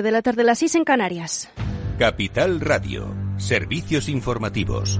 [0.00, 1.50] de la tarde, las 6 en Canarias.
[1.98, 4.98] Capital Radio, servicios informativos.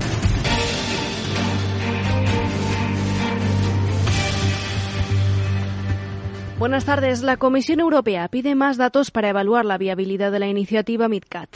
[6.58, 7.22] Buenas tardes.
[7.22, 11.48] La Comisión Europea pide más datos para evaluar la viabilidad de la iniciativa MidCat.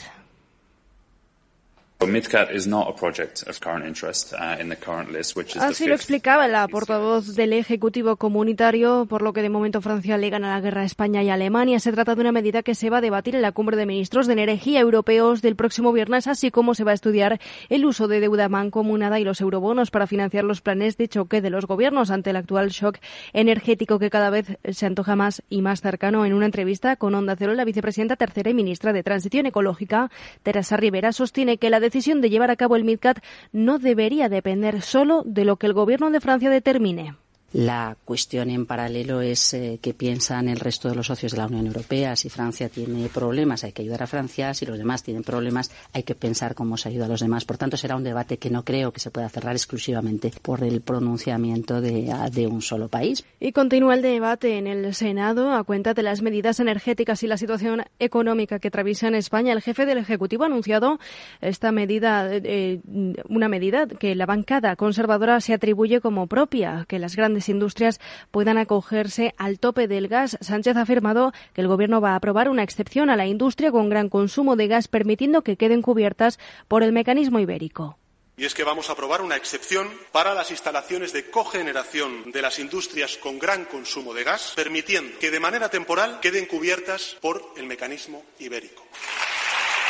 [5.65, 10.29] Así lo explicaba la portavoz del Ejecutivo Comunitario, por lo que de momento Francia le
[10.29, 11.81] gana la guerra a España y Alemania.
[11.81, 14.27] Se trata de una medida que se va a debatir en la cumbre de ministros
[14.27, 17.40] de energía europeos del próximo viernes, así como se va a estudiar
[17.71, 21.49] el uso de deuda mancomunada y los eurobonos para financiar los planes de choque de
[21.49, 22.99] los gobiernos ante el actual shock
[23.32, 26.26] energético que cada vez se antoja más y más cercano.
[26.26, 30.11] En una entrevista con Onda Cero, la vicepresidenta tercera y ministra de Transición Ecológica,
[30.43, 33.19] Teresa Rivera, sostiene que la decisión de llevar a cabo el MidCat
[33.53, 37.14] no debería depender solo de lo que el Gobierno de Francia determine.
[37.53, 41.47] La cuestión en paralelo es eh, qué piensan el resto de los socios de la
[41.47, 42.17] Unión Europea.
[42.17, 44.53] Si Francia tiene problemas, hay que ayudar a Francia.
[44.53, 47.45] Si los demás tienen problemas, hay que pensar cómo se ayuda a los demás.
[47.45, 50.81] Por tanto, será un debate que no creo que se pueda cerrar exclusivamente por el
[50.81, 53.25] pronunciamiento de, un solo país.
[53.41, 57.37] Y continúa el debate en el Senado a cuenta de las medidas energéticas y la
[57.37, 59.53] situación económica que atraviesa en España.
[59.53, 60.98] El jefe del Ejecutivo ha anunciado
[61.41, 62.81] esta medida, eh,
[63.29, 68.59] una medida que la bancada conservadora se atribuye como propia, que las grandes industrias puedan
[68.59, 70.37] acogerse al tope del gas.
[70.41, 73.89] Sánchez ha afirmado que el Gobierno va a aprobar una excepción a la industria con
[73.89, 77.98] gran consumo de gas, permitiendo que queden cubiertas por el mecanismo ibérico.
[78.39, 82.59] Y es que vamos a aprobar una excepción para las instalaciones de cogeneración de las
[82.59, 87.64] industrias con gran consumo de gas, permitiendo que de manera temporal queden cubiertas por el
[87.64, 88.84] mecanismo ibérico.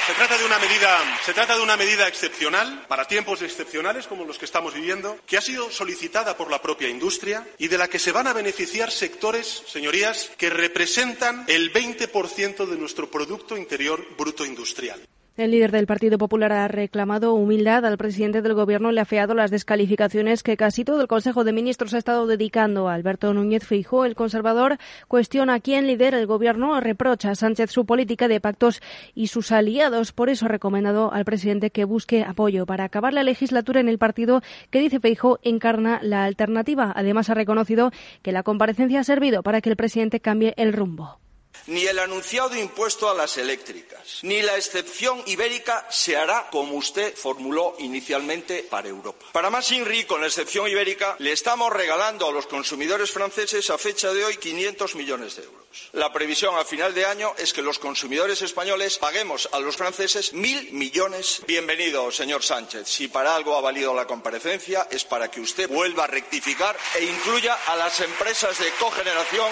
[0.06, 4.24] Se trata, de una medida, se trata de una medida excepcional, para tiempos excepcionales como
[4.24, 7.88] los que estamos viviendo, que ha sido solicitada por la propia industria y de la
[7.88, 14.06] que se van a beneficiar sectores, señorías, que representan el 20% de nuestro Producto Interior
[14.16, 15.04] Bruto Industrial.
[15.36, 18.90] El líder del Partido Popular ha reclamado humildad al presidente del Gobierno.
[18.90, 22.88] Le ha feado las descalificaciones que casi todo el Consejo de Ministros ha estado dedicando
[22.88, 24.06] a Alberto Núñez Fijo.
[24.06, 28.80] El conservador cuestiona a quién lidera el Gobierno, reprocha a Sánchez su política de pactos
[29.14, 30.12] y sus aliados.
[30.12, 33.98] Por eso ha recomendado al presidente que busque apoyo para acabar la legislatura en el
[33.98, 36.94] partido que dice Feijo encarna la alternativa.
[36.96, 37.90] Además ha reconocido
[38.22, 41.18] que la comparecencia ha servido para que el presidente cambie el rumbo.
[41.66, 47.14] Ni el anunciado impuesto a las eléctricas, ni la excepción ibérica se hará como usted
[47.16, 49.26] formuló inicialmente para Europa.
[49.32, 53.78] Para más INRI, con la excepción ibérica, le estamos regalando a los consumidores franceses a
[53.78, 55.65] fecha de hoy 500 millones de euros.
[55.92, 60.32] La previsión a final de año es que los consumidores españoles paguemos a los franceses
[60.32, 61.42] mil millones.
[61.46, 62.88] Bienvenido, señor Sánchez.
[62.88, 67.04] Si para algo ha valido la comparecencia es para que usted vuelva a rectificar e
[67.04, 69.50] incluya a las empresas de cogeneración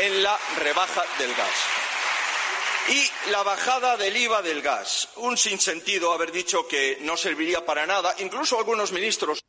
[0.00, 1.54] en la rebaja del gas.
[2.88, 5.08] Y la bajada del IVA del gas.
[5.16, 8.14] Un sinsentido haber dicho que no serviría para nada.
[8.18, 9.45] Incluso algunos ministros.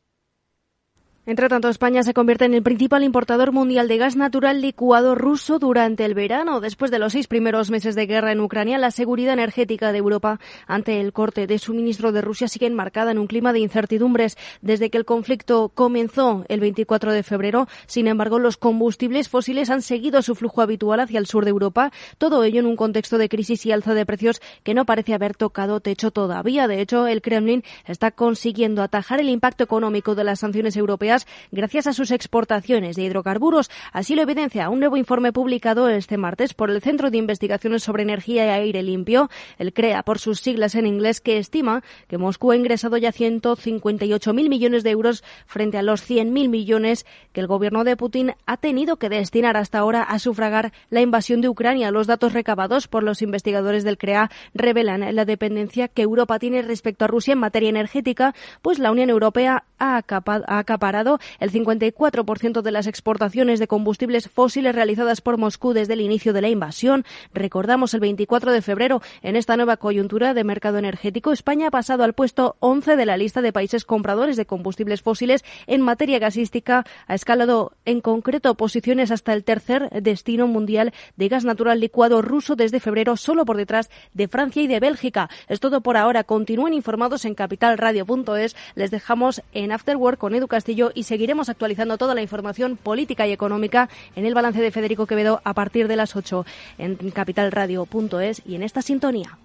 [1.27, 5.59] Entre tanto, España se convierte en el principal importador mundial de gas natural licuado ruso
[5.59, 6.61] durante el verano.
[6.61, 10.39] Después de los seis primeros meses de guerra en Ucrania, la seguridad energética de Europa
[10.67, 14.89] ante el corte de suministro de Rusia sigue enmarcada en un clima de incertidumbres desde
[14.89, 17.67] que el conflicto comenzó el 24 de febrero.
[17.87, 21.91] Sin embargo, los combustibles fósiles han seguido su flujo habitual hacia el sur de Europa,
[22.19, 25.35] todo ello en un contexto de crisis y alza de precios que no parece haber
[25.35, 26.69] tocado techo todavía.
[26.69, 31.16] De hecho, el Kremlin está consiguiendo atajar el impacto económico de las sanciones europeas
[31.51, 33.71] gracias a sus exportaciones de hidrocarburos.
[33.93, 38.03] Así lo evidencia un nuevo informe publicado este martes por el Centro de Investigaciones sobre
[38.03, 42.51] Energía y Aire Limpio, el CREA por sus siglas en inglés, que estima que Moscú
[42.51, 47.83] ha ingresado ya 158.000 millones de euros frente a los 100.000 millones que el gobierno
[47.83, 51.91] de Putin ha tenido que destinar hasta ahora a sufragar la invasión de Ucrania.
[51.91, 57.05] Los datos recabados por los investigadores del CREA revelan la dependencia que Europa tiene respecto
[57.05, 61.06] a Rusia en materia energética, pues la Unión Europea ha acaparado
[61.39, 66.41] el 54% de las exportaciones de combustibles fósiles realizadas por Moscú desde el inicio de
[66.41, 67.05] la invasión.
[67.33, 72.03] Recordamos el 24 de febrero, en esta nueva coyuntura de mercado energético, España ha pasado
[72.03, 76.85] al puesto 11 de la lista de países compradores de combustibles fósiles en materia gasística.
[77.07, 82.55] Ha escalado en concreto posiciones hasta el tercer destino mundial de gas natural licuado ruso
[82.55, 85.29] desde febrero, solo por detrás de Francia y de Bélgica.
[85.47, 86.23] Es todo por ahora.
[86.23, 88.55] Continúen informados en capitalradio.es.
[88.75, 93.31] Les dejamos en Afterwork con Edu Castillo y seguiremos actualizando toda la información política y
[93.31, 96.45] económica en el balance de Federico Quevedo a partir de las 8
[96.77, 99.37] en capitalradio.es y en esta sintonía.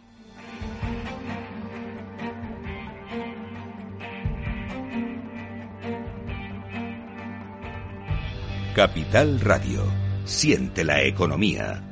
[8.75, 9.83] Capital Radio.
[10.25, 11.92] Siente la economía.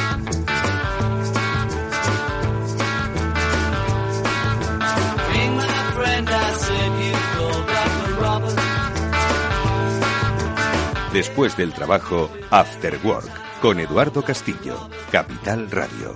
[11.13, 13.29] Después del trabajo, After Work,
[13.61, 16.15] con Eduardo Castillo, Capital Radio.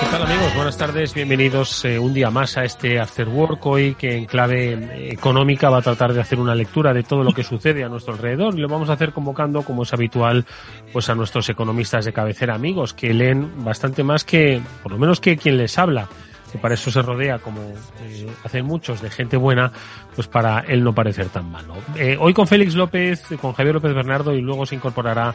[0.00, 0.54] ¿Qué tal amigos?
[0.54, 4.72] Buenas tardes, bienvenidos eh, un día más a este After Work hoy que en clave
[4.72, 7.90] eh, económica va a tratar de hacer una lectura de todo lo que sucede a
[7.90, 10.46] nuestro alrededor y lo vamos a hacer convocando como es habitual
[10.90, 15.20] pues a nuestros economistas de cabecera amigos que leen bastante más que por lo menos
[15.20, 16.08] que quien les habla
[16.54, 19.72] que para eso se rodea, como eh, hacen muchos, de gente buena,
[20.14, 21.74] pues para él no parecer tan malo.
[21.96, 25.34] Eh, hoy con Félix López, con Javier López Bernardo y luego se incorporará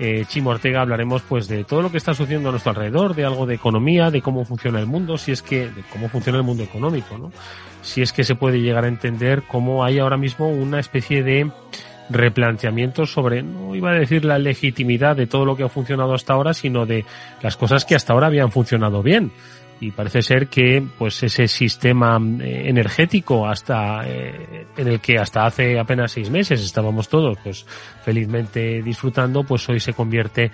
[0.00, 3.24] eh, Chimo Ortega hablaremos pues de todo lo que está sucediendo a nuestro alrededor, de
[3.24, 6.44] algo de economía, de cómo funciona el mundo, si es que, de cómo funciona el
[6.44, 7.30] mundo económico, ¿no?
[7.82, 11.52] Si es que se puede llegar a entender cómo hay ahora mismo una especie de
[12.10, 16.32] replanteamiento sobre, no iba a decir la legitimidad de todo lo que ha funcionado hasta
[16.32, 17.04] ahora, sino de
[17.42, 19.30] las cosas que hasta ahora habían funcionado bien
[19.80, 25.46] y parece ser que pues ese sistema eh, energético hasta eh, en el que hasta
[25.46, 27.64] hace apenas seis meses estábamos todos pues
[28.04, 30.50] felizmente disfrutando pues hoy se convierte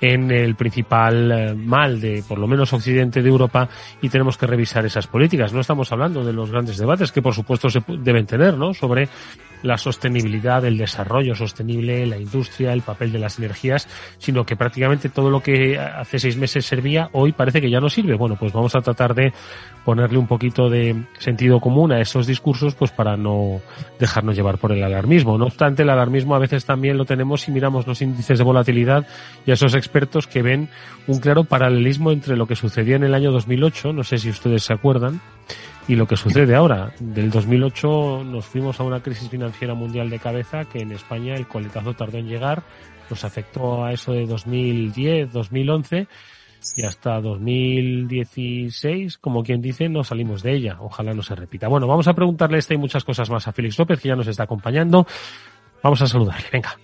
[0.00, 3.68] en el principal eh, mal de por lo menos occidente de Europa
[4.00, 5.52] y tenemos que revisar esas políticas.
[5.52, 9.08] No estamos hablando de los grandes debates que por supuesto se deben tener no sobre
[9.62, 13.88] la sostenibilidad, el desarrollo sostenible, la industria, el papel de las energías,
[14.18, 17.88] sino que prácticamente todo lo que hace seis meses servía, hoy parece que ya no
[17.88, 18.14] sirve.
[18.14, 19.32] Bueno, pues vamos a tratar de
[19.84, 23.60] ponerle un poquito de sentido común a esos discursos, pues para no
[23.98, 25.38] dejarnos llevar por el alarmismo.
[25.38, 29.06] No obstante, el alarmismo a veces también lo tenemos si miramos los índices de volatilidad
[29.46, 30.68] y a esos expertos que ven
[31.06, 34.62] un claro paralelismo entre lo que sucedía en el año 2008, no sé si ustedes
[34.62, 35.20] se acuerdan,
[35.88, 36.92] y lo que sucede ahora.
[37.00, 41.48] Del 2008 nos fuimos a una crisis financiera mundial de cabeza que en España el
[41.48, 42.62] coletazo tardó en llegar,
[43.10, 46.06] nos afectó a eso de 2010, 2011
[46.76, 50.76] y hasta 2016, como quien dice, no salimos de ella.
[50.80, 51.68] Ojalá no se repita.
[51.68, 54.26] Bueno, vamos a preguntarle esta y muchas cosas más a Félix López, que ya nos
[54.26, 55.06] está acompañando.
[55.82, 56.48] Vamos a saludarle.
[56.52, 56.76] Venga.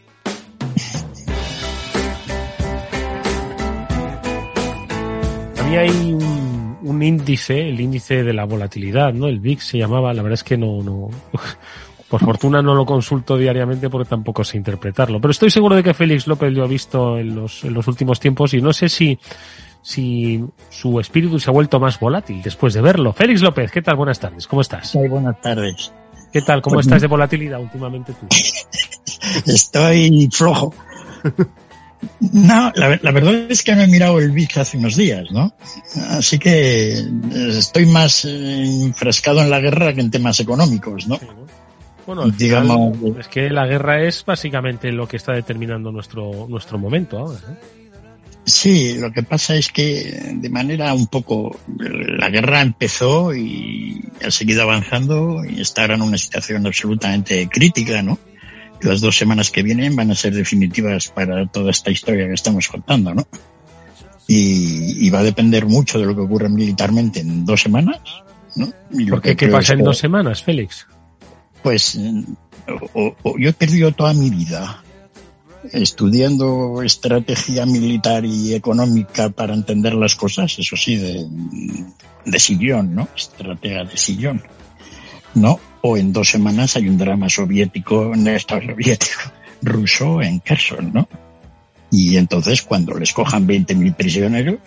[5.58, 6.53] Había ahí un
[6.84, 9.26] un índice, el índice de la volatilidad, ¿no?
[9.26, 11.08] El VIX se llamaba, la verdad es que no, no,
[12.08, 15.20] por fortuna no lo consulto diariamente porque tampoco sé interpretarlo.
[15.20, 18.20] Pero estoy seguro de que Félix López lo ha visto en los, en los últimos
[18.20, 19.18] tiempos y no sé si,
[19.80, 23.12] si su espíritu se ha vuelto más volátil después de verlo.
[23.12, 23.96] Félix López, ¿qué tal?
[23.96, 24.94] Buenas tardes, ¿cómo estás?
[24.94, 25.92] Muy buenas tardes.
[26.32, 26.60] ¿Qué tal?
[26.60, 28.26] ¿Cómo pues estás de volatilidad últimamente tú?
[29.46, 30.74] Estoy flojo.
[32.32, 35.54] No, la, verdad es que me he mirado el VIX hace unos días, ¿no?
[36.10, 37.04] Así que eh,
[37.50, 41.18] estoy más eh, enfrescado en la guerra que en temas económicos, ¿no?
[42.06, 47.18] Bueno, digamos, es que la guerra es básicamente lo que está determinando nuestro nuestro momento
[47.18, 47.38] ahora.
[47.38, 47.84] ¿eh?
[48.44, 54.30] Sí, lo que pasa es que de manera un poco la guerra empezó y ha
[54.30, 58.18] seguido avanzando y está ahora en una situación absolutamente crítica, ¿no?
[58.80, 62.68] Las dos semanas que vienen van a ser definitivas para toda esta historia que estamos
[62.68, 63.26] contando, ¿no?
[64.26, 68.00] Y, va a depender mucho de lo que ocurra militarmente en dos semanas,
[68.56, 68.72] ¿no?
[69.10, 69.36] ¿Por qué?
[69.36, 70.86] ¿Qué pasa en dos semanas, Félix?
[71.62, 74.82] Pues yo he perdido toda mi vida
[75.72, 81.26] estudiando estrategia militar y económica para entender las cosas, eso sí, de,
[82.24, 83.08] de sillón, ¿no?
[83.16, 84.42] Estratega de sillón,
[85.34, 85.58] ¿no?
[85.86, 89.20] O en dos semanas hay un drama soviético, no soviético,
[89.60, 91.06] ruso en Kherson, ¿no?
[91.90, 94.60] Y entonces cuando les cojan 20.000 prisioneros,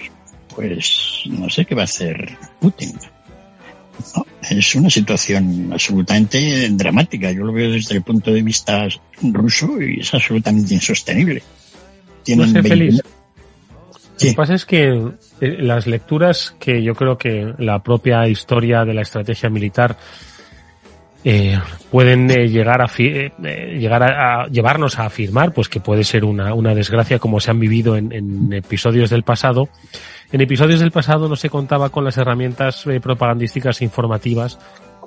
[0.55, 2.93] pues no sé qué va a hacer Putin.
[4.47, 7.31] es una situación absolutamente dramática.
[7.31, 8.87] Yo lo veo desde el punto de vista
[9.19, 11.41] ruso y es absolutamente insostenible.
[12.21, 13.01] Tienen no sé, Lo
[14.19, 14.89] que pasa es que
[15.41, 19.97] eh, las lecturas que yo creo que la propia historia de la estrategia militar
[21.29, 21.59] eh,
[21.91, 26.23] pueden eh, llegar a eh, eh, llegar a, llevarnos a afirmar pues que puede ser
[26.23, 29.67] una, una desgracia como se han vivido en, en, episodios del pasado.
[30.31, 34.57] En episodios del pasado no se contaba con las herramientas eh, propagandísticas e informativas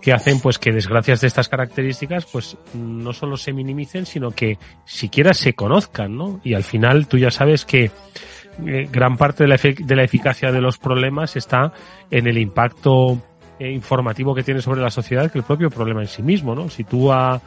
[0.02, 4.58] que hacen pues que desgracias de estas características pues no solo se minimicen sino que
[4.84, 6.38] siquiera se conozcan, ¿no?
[6.44, 7.90] Y al final tú ya sabes que
[8.58, 11.72] gran parte de la, de la eficacia de los problemas está
[12.10, 13.22] en el impacto
[13.60, 16.70] eh, informativo que tiene sobre la sociedad que el propio problema en sí mismo, ¿no?
[16.70, 17.40] Si tú a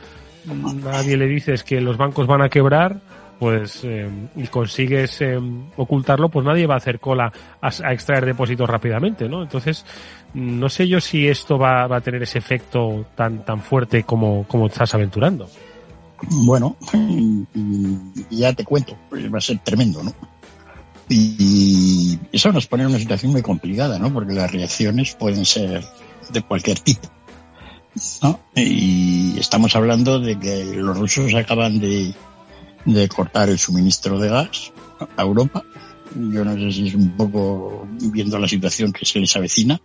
[0.46, 3.02] nadie le dices que los bancos van a quebrar,
[3.40, 5.40] pues eh, y consigues eh,
[5.76, 9.42] ocultarlo, pues nadie va a hacer cola a, a, extraer depósitos rápidamente, ¿no?
[9.42, 9.86] Entonces,
[10.36, 14.46] no sé yo si esto va, va a tener ese efecto tan tan fuerte como,
[14.48, 15.50] como estás aventurando.
[16.30, 16.78] Bueno,
[18.30, 20.14] ya te cuento, pues va a ser tremendo, ¿no?
[21.10, 24.14] Y eso nos pone en una situación muy complicada, ¿no?
[24.14, 25.84] Porque las reacciones pueden ser
[26.34, 27.10] de cualquier tipo.
[28.22, 28.40] ¿no?
[28.56, 32.14] Y estamos hablando de que los rusos acaban de,
[32.86, 34.74] de cortar el suministro de gas
[35.16, 35.64] a Europa.
[36.16, 39.80] Yo no sé si es un poco viendo la situación que se les avecina,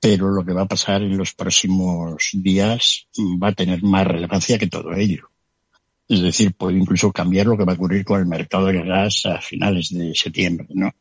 [0.00, 3.08] pero lo que va a pasar en los próximos días
[3.42, 5.30] va a tener más relevancia que todo ello.
[6.06, 9.24] Es decir, puede incluso cambiar lo que va a ocurrir con el mercado del gas
[9.24, 10.92] a finales de septiembre, ¿no?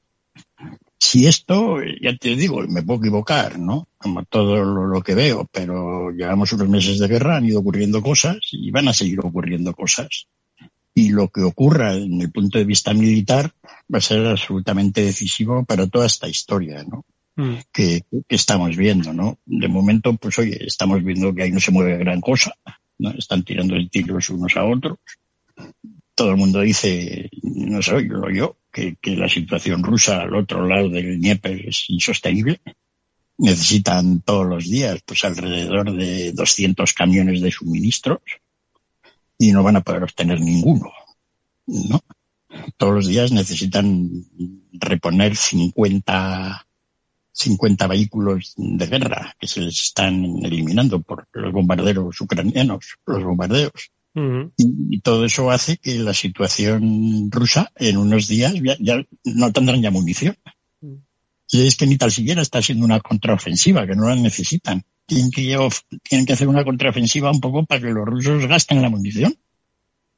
[1.06, 3.90] Si esto, ya te digo, me puedo equivocar, ¿no?
[3.98, 8.02] Como todo lo, lo, que veo, pero llevamos unos meses de guerra, han ido ocurriendo
[8.02, 10.28] cosas y van a seguir ocurriendo cosas.
[10.96, 13.52] Y lo que ocurra en el punto de vista militar
[13.94, 17.04] va a ser absolutamente decisivo para toda esta historia, ¿no?
[17.36, 17.56] Mm.
[17.74, 19.40] Que, que, estamos viendo, ¿no?
[19.46, 22.54] De momento, pues oye, estamos viendo que ahí no se mueve gran cosa,
[22.98, 23.12] ¿no?
[23.12, 25.00] Están tirando el tiros unos a otros.
[26.16, 30.68] Todo el mundo dice, no sé, yo lo yo, que, la situación rusa al otro
[30.68, 32.60] lado del Dnieper es insostenible.
[33.38, 38.20] Necesitan todos los días, pues alrededor de 200 camiones de suministros
[39.38, 40.92] y no van a poder obtener ninguno,
[41.68, 42.02] ¿no?
[42.78, 44.10] Todos los días necesitan
[44.74, 46.66] reponer 50
[47.34, 53.92] 50 vehículos de guerra que se les están eliminando por los bombarderos ucranianos, los bombardeos.
[54.16, 54.52] Uh -huh.
[54.58, 59.52] y, y, todo eso hace que la situación rusa en unos días ya, ya no
[59.52, 60.38] tendrán ya munición.
[60.82, 61.02] Uh -huh.
[61.50, 64.84] Y es que ni tal siquiera está siendo una contraofensiva, que no la necesitan.
[65.06, 65.56] Tienen que,
[66.02, 69.36] tienen que hacer una contraofensiva un poco para que los rusos gasten la munición.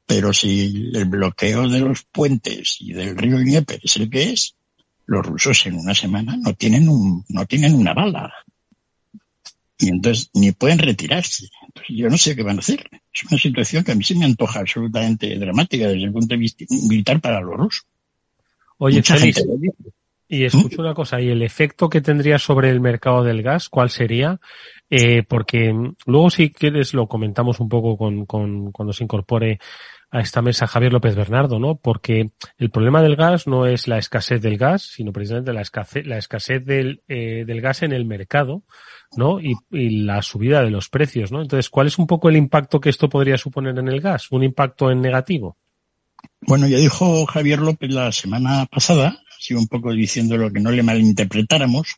[0.06, 4.56] Pero si el bloqueo de los puentes y del río Dnieper es el que es,
[5.04, 8.32] los rusos en una semana no tienen un, no tienen una bala.
[9.78, 11.48] Y entonces ni pueden retirarse.
[11.66, 12.88] Entonces, yo no sé qué van a hacer.
[13.12, 16.38] Es una situación que a mí se me antoja absolutamente dramática desde el punto de
[16.38, 17.86] vista militar para los rusos.
[18.78, 19.42] Oye, Félix,
[20.28, 20.84] y escucho ¿Mm?
[20.84, 24.40] una cosa, ¿y el efecto que tendría sobre el mercado del gas, cuál sería?
[24.90, 25.74] Eh, porque
[26.06, 29.58] luego si quieres lo comentamos un poco con, con cuando se incorpore
[30.10, 31.76] a esta mesa Javier López Bernardo, ¿no?
[31.76, 36.06] Porque el problema del gas no es la escasez del gas, sino precisamente la escasez,
[36.06, 38.62] la escasez del, eh, del gas en el mercado,
[39.16, 39.40] ¿no?
[39.40, 41.42] Y, y, la subida de los precios, ¿no?
[41.42, 44.30] Entonces, ¿cuál es un poco el impacto que esto podría suponer en el gas?
[44.30, 45.56] ¿Un impacto en negativo?
[46.40, 50.70] Bueno, ya dijo Javier López la semana pasada, así un poco diciendo lo que no
[50.70, 51.96] le malinterpretáramos,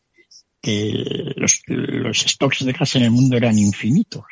[0.61, 4.25] que los, los stocks de gas en el mundo eran infinitos.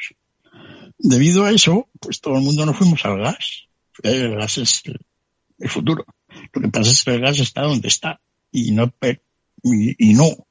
[0.99, 3.67] Debido a eso, pues todo el mundo nos fuimos al gas
[4.03, 4.83] el gas es
[5.59, 6.05] el futuro.
[6.53, 8.19] Lo que pasa es que el gas está donde está
[8.51, 8.93] y no,
[9.63, 10.47] y no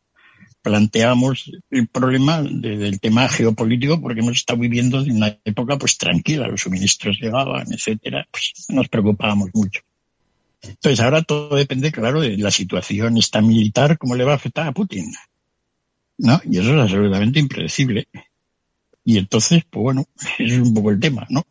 [0.62, 5.96] planteamos el problema de, del tema geopolítico porque hemos estado viviendo en una época pues
[5.96, 9.82] tranquila, los suministros llegaban, etcétera, pues nos preocupábamos mucho.
[10.68, 14.66] Entonces ahora todo depende, claro, de la situación esta militar, cómo le va a afectar
[14.66, 15.12] a Putin.
[16.18, 16.40] ¿No?
[16.44, 18.08] Y eso es absolutamente impredecible.
[19.04, 20.04] Y entonces, pues bueno,
[20.38, 21.44] es un poco el tema, ¿no?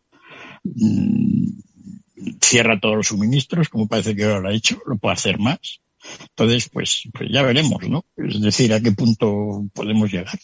[2.41, 5.81] cierra todos los suministros, como parece que ahora lo ha hecho, lo puede hacer más.
[6.29, 8.05] Entonces, pues, pues ya veremos, ¿no?
[8.15, 10.37] Es decir, a qué punto podemos llegar.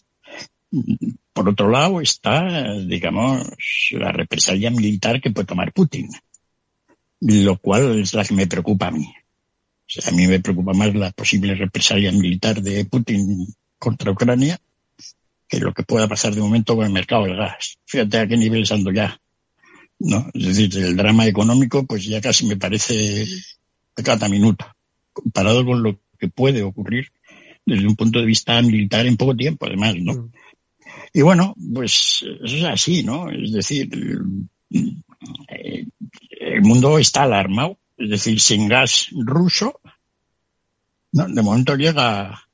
[1.33, 3.47] Por otro lado está, digamos,
[3.91, 6.09] la represalia militar que puede tomar Putin,
[7.21, 9.05] lo cual es la que me preocupa a mí.
[9.05, 13.47] O sea, a mí me preocupa más la posible represalia militar de Putin
[13.77, 14.59] contra Ucrania
[15.47, 17.77] que lo que pueda pasar de momento con el mercado del gas.
[17.85, 19.19] Fíjate a qué nivel ando ya.
[19.99, 20.29] ¿no?
[20.33, 23.25] Es decir, el drama económico pues ya casi me parece
[23.95, 24.65] de cada minuto,
[25.13, 27.11] comparado con lo que puede ocurrir
[27.65, 30.13] desde un punto de vista militar en poco tiempo, además, ¿no?
[30.13, 30.31] Mm.
[31.13, 33.29] Y bueno, pues eso es así, ¿no?
[33.29, 33.89] Es decir,
[36.61, 39.79] el mundo está alarmado, es decir, sin gas ruso,
[41.11, 42.47] No, de momento llega,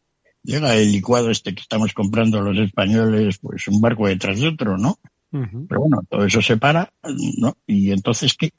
[0.44, 4.78] llega el licuado este que estamos comprando los españoles, pues un barco detrás de otro,
[4.78, 4.98] ¿no?
[5.30, 6.92] Pero bueno, todo eso se para,
[7.38, 7.58] ¿no?
[7.68, 8.54] Y entonces, ¿qué?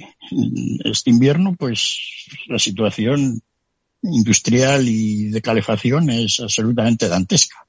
[0.84, 1.98] Este invierno, pues
[2.46, 3.40] la situación
[4.02, 7.66] industrial y de calefacción es absolutamente dantesca,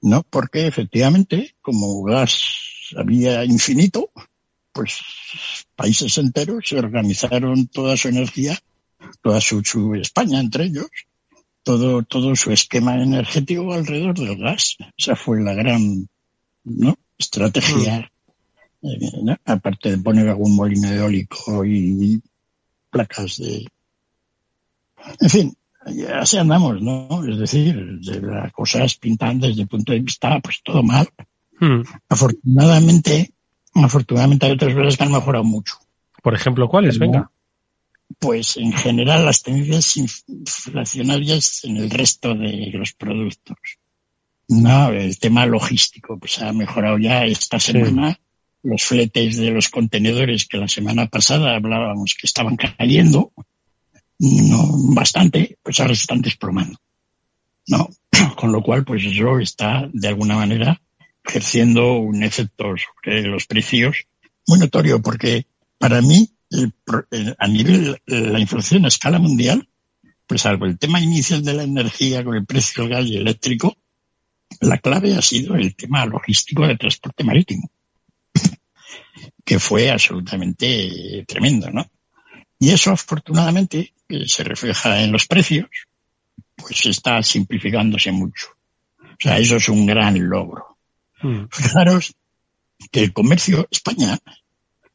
[0.00, 0.22] ¿no?
[0.22, 2.40] Porque efectivamente, como gas
[2.96, 4.10] había infinito,
[4.72, 5.00] pues
[5.76, 8.58] países enteros se organizaron toda su energía,
[9.22, 10.88] toda su, su España entre ellos,
[11.62, 14.76] todo, todo su esquema energético alrededor del gas.
[14.96, 16.08] Esa fue la gran
[16.64, 16.96] ¿no?
[17.18, 18.10] estrategia
[19.44, 22.20] aparte de poner algún molino eólico y
[22.90, 23.66] placas de...
[25.20, 25.56] En fin,
[26.14, 27.24] así andamos, ¿no?
[27.28, 31.08] Es decir, de las cosas pintan desde el punto de vista, pues todo mal.
[31.58, 31.82] Hmm.
[32.08, 33.32] Afortunadamente,
[33.74, 35.74] afortunadamente hay otras cosas que han mejorado mucho.
[36.22, 36.98] Por ejemplo, ¿cuáles?
[36.98, 37.30] Venga.
[38.18, 43.56] Pues en general las tendencias inflacionarias en el resto de los productos.
[44.48, 48.18] No, el tema logístico, pues ha mejorado ya esta semana
[48.62, 53.32] los fletes de los contenedores que la semana pasada hablábamos que estaban cayendo,
[54.18, 56.78] no bastante, pues ahora se están desplomando.
[57.66, 57.88] ¿no?
[58.36, 60.80] Con lo cual, pues eso está de alguna manera
[61.24, 64.06] ejerciendo un efecto sobre los precios
[64.46, 65.46] muy notorio, porque
[65.78, 66.30] para mí,
[67.38, 69.68] a nivel la inflación a escala mundial,
[70.26, 73.76] pues salvo el tema inicial de la energía con el precio del gas y eléctrico,
[74.60, 77.70] la clave ha sido el tema logístico de transporte marítimo
[79.44, 81.90] que fue absolutamente tremendo, ¿no?
[82.58, 83.92] Y eso, afortunadamente,
[84.26, 85.68] se refleja en los precios,
[86.54, 88.48] pues está simplificándose mucho.
[89.00, 90.71] O sea, eso es un gran logro.
[91.22, 91.44] Mm.
[91.50, 92.14] Fijaros
[92.90, 94.18] que el comercio España,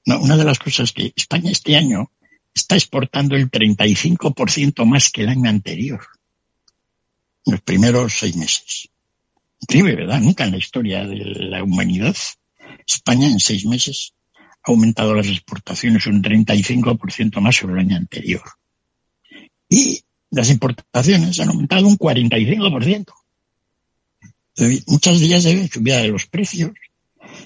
[0.06, 2.12] una de las cosas que España este año
[2.54, 6.02] está exportando el 35% más que el año anterior,
[7.46, 8.90] en los primeros seis meses.
[9.62, 10.20] Increíble, ¿verdad?
[10.20, 12.16] Nunca en la historia de la humanidad
[12.86, 18.44] España en seis meses ha aumentado las exportaciones un 35% más sobre el año anterior.
[19.70, 20.02] Y
[20.32, 23.14] las importaciones han aumentado un 45%.
[24.88, 26.72] Muchas de subida de los precios,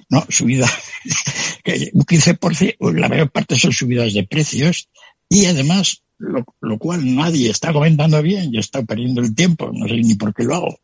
[0.09, 0.25] ¿no?
[0.29, 0.69] Subida,
[1.93, 4.89] un 15%, la mayor parte son subidas de precios
[5.29, 9.87] y además, lo, lo cual nadie está comentando bien, yo está perdiendo el tiempo, no
[9.87, 10.79] sé ni por qué lo hago,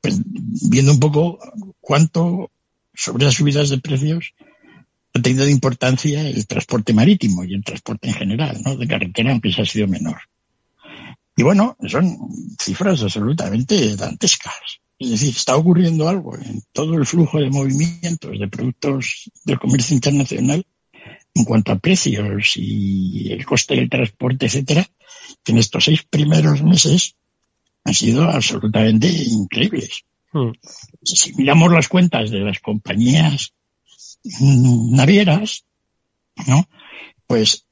[0.00, 0.20] pues,
[0.68, 1.38] viendo un poco
[1.80, 2.50] cuánto
[2.94, 4.34] sobre las subidas de precios
[5.14, 8.76] ha tenido de importancia el transporte marítimo y el transporte en general, ¿no?
[8.76, 10.18] De carretera, aunque ha sido menor.
[11.36, 12.16] Y bueno, son
[12.58, 14.81] cifras absolutamente dantescas.
[15.02, 19.94] Es decir, está ocurriendo algo en todo el flujo de movimientos de productos del comercio
[19.94, 20.64] internacional
[21.34, 24.86] en cuanto a precios y el coste del transporte, etcétera,
[25.42, 27.16] que en estos seis primeros meses
[27.84, 30.04] han sido absolutamente increíbles.
[30.32, 30.52] Hmm.
[31.02, 33.54] Si miramos las cuentas de las compañías
[34.40, 35.64] navieras,
[36.46, 36.68] ¿no?
[37.26, 37.66] Pues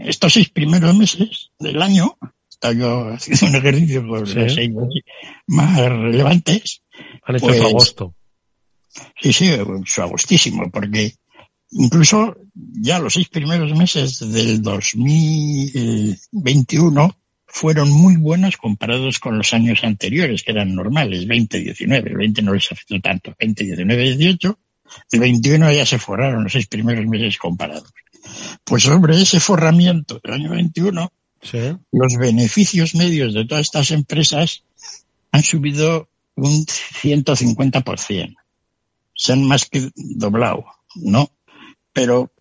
[0.00, 2.16] estos seis primeros meses del año,
[2.70, 4.70] yo haciendo un ejercicio por los seis
[5.46, 6.82] más relevantes.
[7.24, 8.14] Han hecho su pues, agosto.
[9.20, 9.50] Sí, sí,
[9.86, 11.16] su agostísimo, porque
[11.70, 19.82] incluso ya los seis primeros meses del 2021 fueron muy buenos comparados con los años
[19.84, 24.58] anteriores, que eran normales, 2019, el 20 no les afectó tanto, 20, 19, 18,
[25.12, 27.92] el 21 ya se forraron los seis primeros meses comparados.
[28.64, 31.12] Pues sobre ese forramiento del año 21,
[31.90, 34.64] los beneficios medios de todas estas empresas
[35.32, 38.36] han subido un 150%.
[39.14, 41.30] Se han más que doblado, ¿no?
[41.92, 42.32] Pero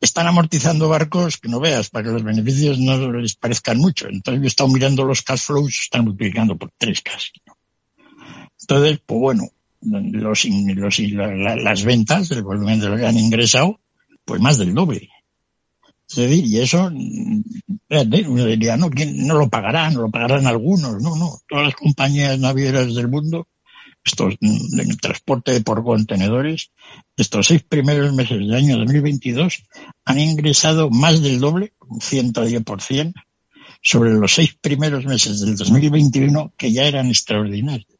[0.00, 4.08] están amortizando barcos que no veas para que los beneficios no les parezcan mucho.
[4.08, 7.32] Entonces yo he estado mirando los cash flows, están multiplicando por tres casi.
[8.60, 9.48] Entonces, pues bueno,
[9.82, 13.80] los, los las ventas, el volumen de lo que han ingresado,
[14.24, 15.08] pues más del doble.
[16.10, 19.90] Es decir, y eso, uno diría, no, ¿quién no lo pagará?
[19.90, 21.00] No lo pagarán algunos.
[21.00, 21.38] No, no.
[21.48, 23.46] Todas las compañías navieras del mundo
[24.04, 26.70] estos, en el transporte por contenedores,
[27.16, 29.64] estos seis primeros meses del año 2022
[30.04, 33.12] han ingresado más del doble, un 110%,
[33.82, 37.98] sobre los seis primeros meses del 2021 que ya eran extraordinarios.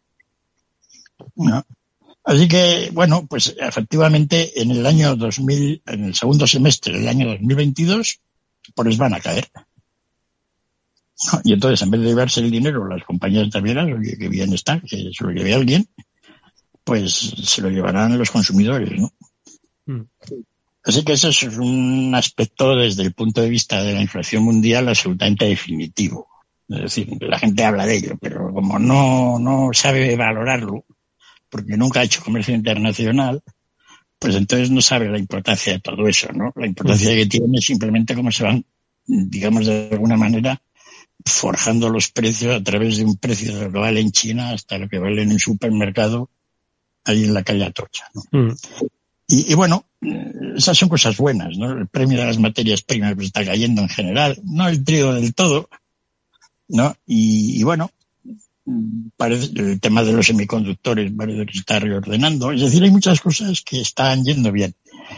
[2.25, 7.29] Así que, bueno, pues efectivamente en el año 2000, en el segundo semestre del año
[7.29, 8.21] 2022,
[8.75, 9.49] pues van a caer.
[11.45, 14.81] Y entonces, en vez de llevarse el dinero las compañías navieras, oye, que bien está,
[14.81, 15.89] que se lo lleve alguien,
[16.85, 19.13] pues se lo llevarán los consumidores, ¿no?
[19.87, 20.03] Mm.
[20.85, 24.89] Así que eso es un aspecto desde el punto de vista de la inflación mundial
[24.89, 26.27] absolutamente definitivo.
[26.69, 30.85] Es decir, la gente habla de ello, pero como no, no sabe valorarlo,
[31.51, 33.43] porque nunca ha hecho comercio internacional,
[34.19, 36.53] pues entonces no sabe la importancia de todo eso, ¿no?
[36.57, 38.65] La importancia que tiene es simplemente cómo se van,
[39.07, 40.61] digamos, de alguna manera,
[41.25, 44.79] forjando los precios a través de un precio de lo que vale en China hasta
[44.79, 46.31] lo que vale en un supermercado
[47.05, 48.23] ahí en la calle Atocha, ¿no?
[48.31, 48.55] Mm.
[49.27, 49.87] Y, y, bueno,
[50.57, 51.73] esas son cosas buenas, ¿no?
[51.73, 55.69] El premio de las materias primas está cayendo en general, no el trigo del todo,
[56.69, 56.97] ¿no?
[57.07, 57.91] Y, y bueno,
[59.17, 62.53] parece, el tema de los semiconductores parece que se está reordenando.
[62.53, 64.75] Es decir, hay muchas cosas que están yendo bien.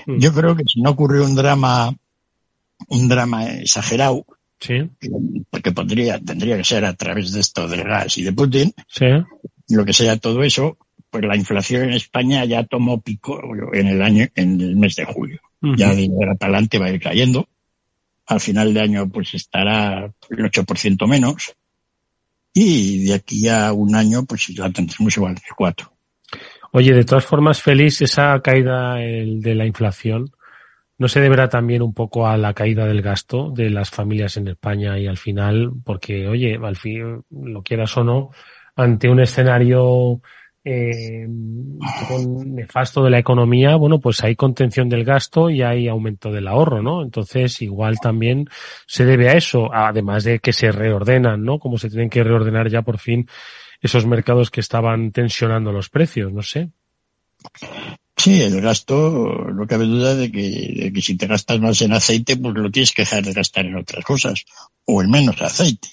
[0.07, 0.19] Mm.
[0.19, 1.95] Yo creo que si no ocurrió un drama,
[2.88, 4.27] un drama exagerado,
[4.62, 4.75] Sí,
[5.51, 9.07] porque podría, tendría que ser a través de esto del gas y de Putin, sí.
[9.71, 10.79] lo que sea todo eso,
[11.11, 13.41] pues la inflación en España ya tomó pico
[13.73, 15.41] en el año, en el mes de julio.
[15.77, 17.49] Ya de ahora para adelante va a ir cayendo.
[18.27, 21.55] Al final de año pues estará el 8% menos.
[22.55, 25.93] Y de aquí a un año pues la tendremos igual 4.
[26.73, 30.31] Oye, de todas formas, Félix, esa caída el, de la inflación
[30.99, 34.49] no se deberá también un poco a la caída del gasto de las familias en
[34.49, 38.31] España y al final, porque, oye, al fin, lo quieras o no,
[38.77, 40.21] ante un escenario
[40.64, 41.27] eh,
[42.09, 46.46] con nefasto de la economía, bueno, pues hay contención del gasto y hay aumento del
[46.46, 47.03] ahorro, ¿no?
[47.03, 48.48] Entonces, igual también
[48.87, 51.59] se debe a eso, además de que se reordenan, ¿no?
[51.59, 53.29] Como se tienen que reordenar ya por fin
[53.81, 56.70] esos mercados que estaban tensionando los precios, no sé.
[58.16, 61.92] Sí, el gasto, no cabe duda de que, de que si te gastas más en
[61.92, 64.44] aceite, pues lo tienes que dejar de gastar en otras cosas,
[64.85, 65.88] o en menos aceite.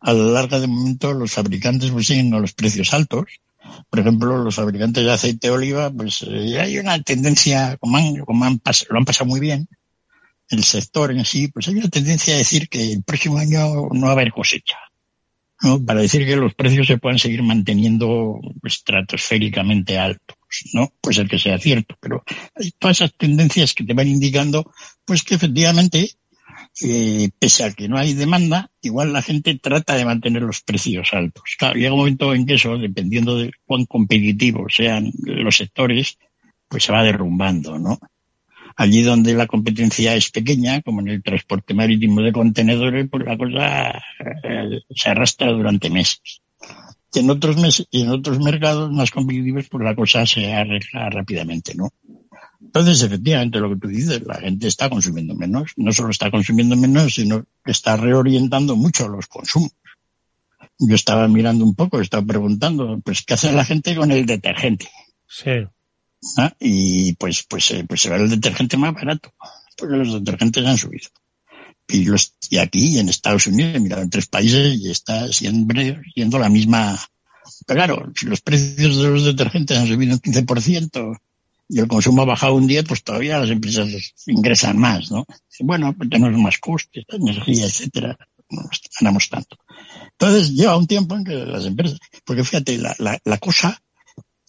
[0.00, 3.26] A lo largo de momento los fabricantes pues siguen a los precios altos.
[3.90, 8.16] Por ejemplo, los fabricantes de aceite de oliva, pues eh, hay una tendencia, como, han,
[8.24, 9.68] como han pas- lo han pasado muy bien,
[10.48, 14.02] el sector en sí, pues hay una tendencia a decir que el próximo año no
[14.06, 14.76] va a haber cosecha.
[15.62, 15.82] ¿no?
[15.84, 20.36] Para decir que los precios se puedan seguir manteniendo estratosféricamente altos,
[20.72, 20.92] ¿no?
[21.00, 22.24] Puede ser que sea cierto, pero
[22.56, 24.72] hay todas esas tendencias que te van indicando,
[25.04, 26.10] pues que efectivamente,
[26.80, 31.12] eh, pese a que no hay demanda, igual la gente trata de mantener los precios
[31.12, 31.42] altos.
[31.58, 36.18] Claro, llega un momento en que eso, dependiendo de cuán competitivos sean los sectores,
[36.68, 37.98] pues se va derrumbando, ¿no?
[38.76, 43.36] Allí donde la competencia es pequeña, como en el transporte marítimo de contenedores, pues la
[43.36, 44.02] cosa
[44.42, 46.40] eh, se arrastra durante meses.
[47.14, 51.74] En otros meses, y en otros mercados más competitivos, pues la cosa se arregla rápidamente,
[51.74, 51.90] ¿no?
[52.64, 55.72] Entonces, efectivamente, lo que tú dices, la gente está consumiendo menos.
[55.76, 59.72] No solo está consumiendo menos, sino que está reorientando mucho los consumos.
[60.78, 64.88] Yo estaba mirando un poco, estaba preguntando, pues, ¿qué hace la gente con el detergente?
[65.28, 65.50] Sí.
[66.38, 66.54] ¿Ah?
[66.58, 69.34] Y pues, pues, eh, pues se va el detergente más barato,
[69.76, 71.08] porque los detergentes han subido.
[71.88, 76.00] Y, los, y aquí, en Estados Unidos, he mirado en tres países y está siempre
[76.14, 76.98] yendo la misma.
[77.66, 81.20] Pero claro, si los precios de los detergentes han subido un 15%
[81.72, 83.88] y el consumo ha bajado un 10%, pues todavía las empresas
[84.26, 85.24] ingresan más, ¿no?
[85.60, 88.18] Bueno, pues tenemos más costes, energía, etcétera,
[88.50, 88.62] no
[89.00, 89.56] ganamos tanto.
[90.10, 93.80] Entonces, lleva un tiempo en que las empresas, porque fíjate, la, la, la cosa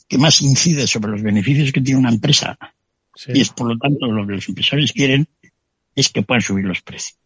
[0.06, 2.58] que más incide sobre los beneficios que tiene una empresa
[3.16, 3.32] Sí.
[3.36, 5.28] y es por lo tanto lo que los empresarios quieren
[5.96, 7.20] es que puedan subir los precios.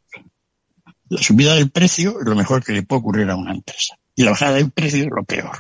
[1.10, 4.24] La subida del precio es lo mejor que le puede ocurrir a una empresa y
[4.24, 5.60] la bajada del precio es lo peor.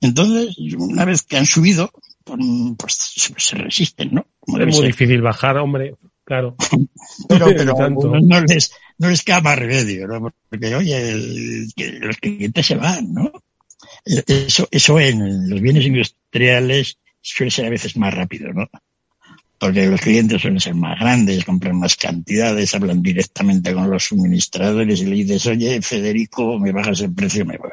[0.00, 1.92] Entonces, una vez que han subido,
[2.76, 2.96] pues,
[3.36, 4.26] se, resisten, ¿no?
[4.40, 4.86] Como Es muy ser.
[4.86, 6.56] difícil bajar, hombre, claro.
[7.28, 10.32] Pero, pero no, les, no les queda más remedio, ¿no?
[10.50, 11.68] Porque, oye, el-
[12.00, 13.30] los clientes se van, ¿no?
[14.04, 18.68] Eso, eso en los bienes industriales suele ser a veces más rápido, ¿no?
[19.58, 25.00] Porque los clientes suelen ser más grandes, compran más cantidades, hablan directamente con los suministradores
[25.00, 27.70] y le dices, oye, Federico, me bajas el precio, me voy.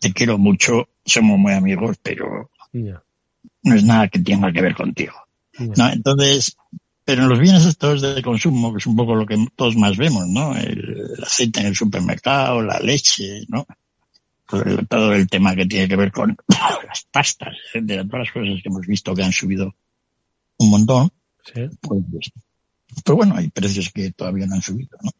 [0.00, 2.50] Te quiero mucho, somos muy amigos, pero
[3.62, 5.14] no es nada que tenga que ver contigo.
[5.58, 5.88] ¿no?
[5.90, 6.56] Entonces,
[7.04, 9.96] pero en los bienes estos de consumo, que es un poco lo que todos más
[9.96, 10.54] vemos, ¿no?
[10.56, 13.66] El aceite en el supermercado, la leche, ¿no?
[14.46, 16.36] Todo el, todo el tema que tiene que ver con
[16.86, 19.74] las pastas, etcétera, todas las cosas que hemos visto que han subido
[20.58, 21.10] un montón,
[21.44, 21.62] Sí.
[21.80, 22.04] pues,
[23.04, 25.10] pero bueno, hay precios que todavía no han subido, ¿no?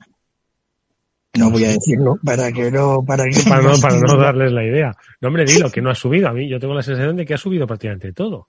[1.36, 4.64] No voy a decirlo para que no, para que Para no, para no darles la
[4.64, 4.96] idea.
[5.20, 6.28] No, hombre, dilo, que no ha subido.
[6.28, 8.48] A mí yo tengo la sensación de que ha subido prácticamente todo.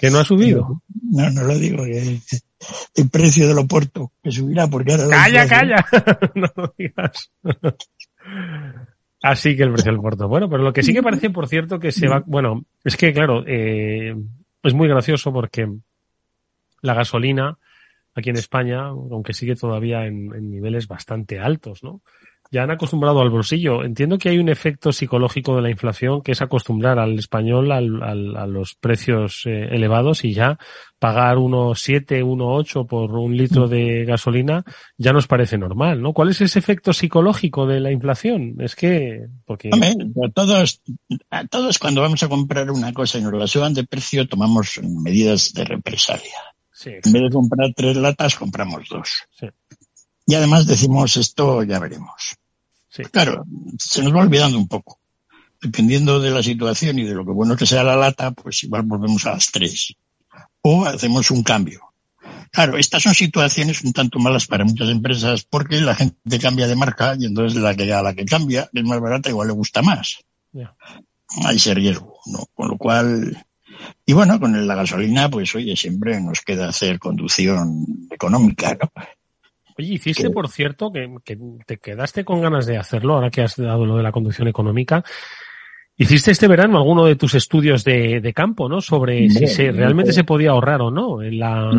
[0.00, 0.82] Que no ha subido.
[1.10, 2.20] No, no lo digo, que
[2.96, 5.06] el precio del oporto que subirá porque ahora...
[5.06, 5.86] la ¡Calla, calla!
[6.34, 7.30] no lo digas.
[9.22, 10.28] Así que el precio del puerto.
[10.28, 12.22] Bueno, pero lo que sí que parece, por cierto, que se va...
[12.26, 14.14] Bueno, es que, claro, eh,
[14.62, 15.68] es muy gracioso porque
[16.82, 17.58] la gasolina
[18.14, 22.02] aquí en España, aunque sigue todavía en, niveles bastante altos, ¿no?
[22.50, 23.84] ya han acostumbrado al bolsillo.
[23.84, 28.02] Entiendo que hay un efecto psicológico de la inflación que es acostumbrar al español al,
[28.02, 30.58] a los precios eh, elevados y ya
[30.98, 34.64] pagar unos 7, 1,8 por un litro de gasolina
[34.96, 36.12] ya nos parece normal, ¿no?
[36.12, 38.56] ¿Cuál es ese efecto psicológico de la inflación?
[38.58, 39.70] Es que, porque...
[39.72, 39.94] Hombre,
[40.34, 40.82] todos,
[41.30, 44.80] a todos cuando vamos a comprar una cosa y nos la suban de precio tomamos
[44.82, 46.34] medidas de represalia.
[46.80, 49.08] Sí, En vez de comprar tres latas, compramos dos.
[49.36, 49.46] sí,
[50.26, 52.36] Y además decimos esto ya veremos.
[52.88, 53.02] sí.
[53.10, 53.44] Claro,
[53.80, 55.00] se nos va olvidando un poco.
[55.60, 58.82] Dependiendo de la situación y de lo que bueno que sea la lata, pues igual
[58.82, 59.92] volvemos a las tres.
[60.62, 61.80] O hacemos un cambio.
[62.52, 66.76] Claro, estas son situaciones un tanto malas para muchas empresas porque la gente cambia de
[66.76, 69.54] marca y entonces la que a la que cambia, que es más barata, igual le
[69.54, 70.18] gusta más.
[70.52, 70.76] Ya.
[71.44, 72.46] Hay ese riesgo, ¿no?
[72.54, 73.46] Con lo cual,
[74.08, 78.90] y bueno, con la gasolina, pues oye, siempre nos queda hacer conducción económica, ¿no?
[79.78, 83.42] Oye, hiciste, que- por cierto, que, que te quedaste con ganas de hacerlo, ahora que
[83.42, 85.04] has dado lo de la conducción económica.
[85.98, 88.80] Hiciste este verano alguno de tus estudios de, de campo, ¿no?
[88.80, 91.70] Sobre si se, realmente se podía ahorrar o no en la...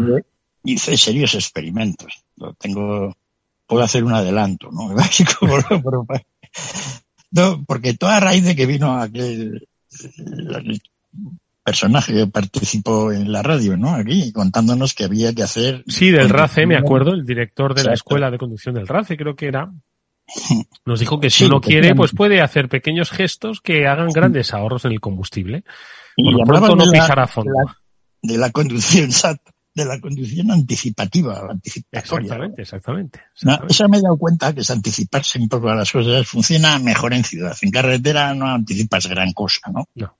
[0.63, 2.13] hice serios experimentos.
[2.37, 3.17] Lo tengo,
[3.65, 4.93] puedo hacer un adelanto, ¿no?
[7.31, 9.67] No, porque toda raíz de que vino aquel
[10.03, 10.79] el
[11.69, 13.93] personaje que participó en la radio, ¿no?
[13.93, 15.83] Aquí, contándonos que había que hacer.
[15.87, 17.93] Sí, del RACE, me acuerdo, el director de la.
[17.93, 19.71] Escuela de Conducción del RACE, creo que era.
[20.85, 24.53] Nos dijo que si Sí, uno quiere, pues puede hacer pequeños gestos que hagan grandes
[24.53, 25.63] ahorros en el combustible.
[26.15, 27.51] Y Por lo pronto no de la- pisar a fondo.
[28.21, 29.09] de la- conducción,
[29.75, 32.01] de la conducción anticipativa, anticipatoria.
[32.25, 33.19] Exactamente, exactamente.
[33.19, 33.73] No, exactamente.
[33.73, 36.27] eso me he dado cuenta que es anticiparse un poco a las cosas.
[36.27, 37.55] Funciona mejor en ciudad.
[37.61, 39.87] En carretera no anticipas gran cosa, ¿no?
[39.95, 40.17] No.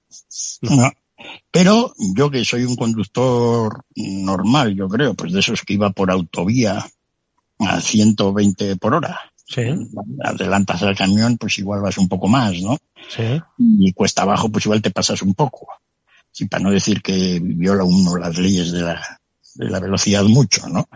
[0.61, 0.91] No.
[1.51, 6.11] Pero yo que soy un conductor normal, yo creo, pues de esos que iba por
[6.11, 6.85] autovía
[7.59, 9.19] a 120 por hora.
[9.45, 9.63] Sí,
[10.23, 12.77] Adelantas al camión, pues igual vas un poco más, ¿no?
[13.09, 13.41] sí.
[13.57, 15.67] Y cuesta abajo, pues igual te pasas un poco.
[16.31, 19.19] Sí, para no decir que viola uno las leyes de la,
[19.55, 20.87] de la velocidad mucho, ¿no?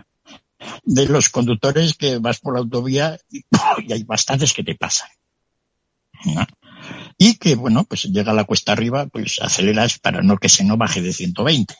[0.84, 3.42] De los conductores que vas por la autovía y,
[3.88, 5.08] y hay bastantes que te pasan.
[6.26, 6.46] ¿no?
[7.18, 10.76] Y que, bueno, pues llega la cuesta arriba, pues aceleras para no que se no
[10.76, 11.74] baje de 120.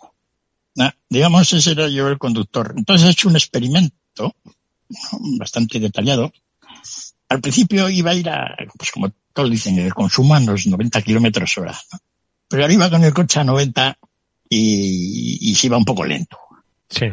[0.77, 0.91] ¿no?
[1.09, 2.75] Digamos, ese era yo el conductor.
[2.77, 4.35] Entonces he hecho un experimento
[5.39, 6.33] bastante detallado.
[7.29, 11.03] Al principio iba a ir a, pues como todos dicen, el consumo a los 90
[11.03, 11.79] kilómetros hora.
[11.93, 11.99] ¿no?
[12.49, 13.99] Pero ahora iba con el coche a 90
[14.49, 16.39] y, y se iba un poco lento.
[16.89, 17.07] Sí.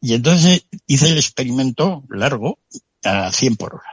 [0.00, 2.58] Y entonces hice el experimento largo
[3.04, 3.89] a 100 por hora.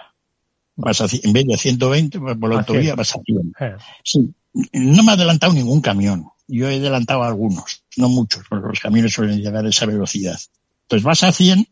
[0.78, 2.96] Vas a, en vez de a 120 vas por la autovía, 100.
[2.96, 3.54] vas a 100.
[3.60, 4.30] Eh, Sí,
[4.74, 6.28] no me ha adelantado ningún camión.
[6.48, 10.40] Yo he adelantado a algunos, no muchos, porque los camiones suelen llegar a esa velocidad.
[10.84, 11.68] Entonces vas a 100,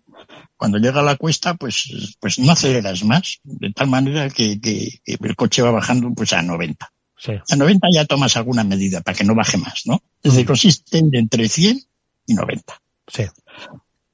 [0.58, 5.00] cuando llega a la cuesta, pues, pues no aceleras más, de tal manera que, que-
[5.06, 6.92] que el coche va bajando pues a 90.
[7.18, 7.32] sí.
[7.50, 10.02] A 90 ya tomas alguna medida para que no baje más, ¿no?
[10.24, 11.80] Es decir, consiste en entre 100
[12.28, 12.82] y 90.
[13.08, 13.24] Sí.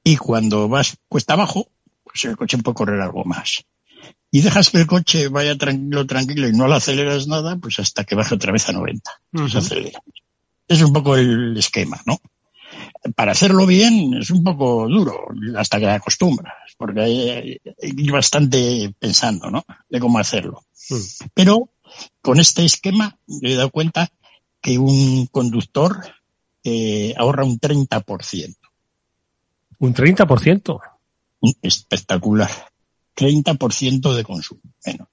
[0.03, 1.69] Y cuando vas cuesta abajo,
[2.03, 3.63] pues el coche puede correr algo más.
[4.31, 8.05] Y dejas que el coche vaya tranquilo, tranquilo y no lo aceleras nada, pues hasta
[8.05, 9.11] que baje otra vez a 90.
[9.31, 9.57] Pues Ujú.
[9.57, 9.99] acelera.
[10.67, 12.19] Es un poco el esquema, ¿no?
[13.15, 15.25] Para hacerlo bien es un poco duro
[15.57, 17.29] hasta que te acostumbras, porque hay,
[17.81, 19.65] hay- bastante pensando, ¿no?
[19.89, 20.63] De cómo hacerlo.
[20.89, 21.25] Mm.
[21.33, 21.69] Pero
[22.21, 24.09] con este esquema me he dado cuenta
[24.61, 25.97] que un conductor
[26.63, 28.55] eh, ahorra un 30%.
[29.79, 30.79] Un 30%.
[31.61, 32.49] espectacular.
[33.15, 35.09] 30% de consumo, menos.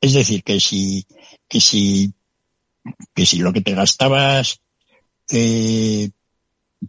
[0.00, 1.06] Es decir, que si,
[1.48, 2.12] que si,
[3.14, 4.60] que si lo que te gastabas,
[5.30, 6.10] eh,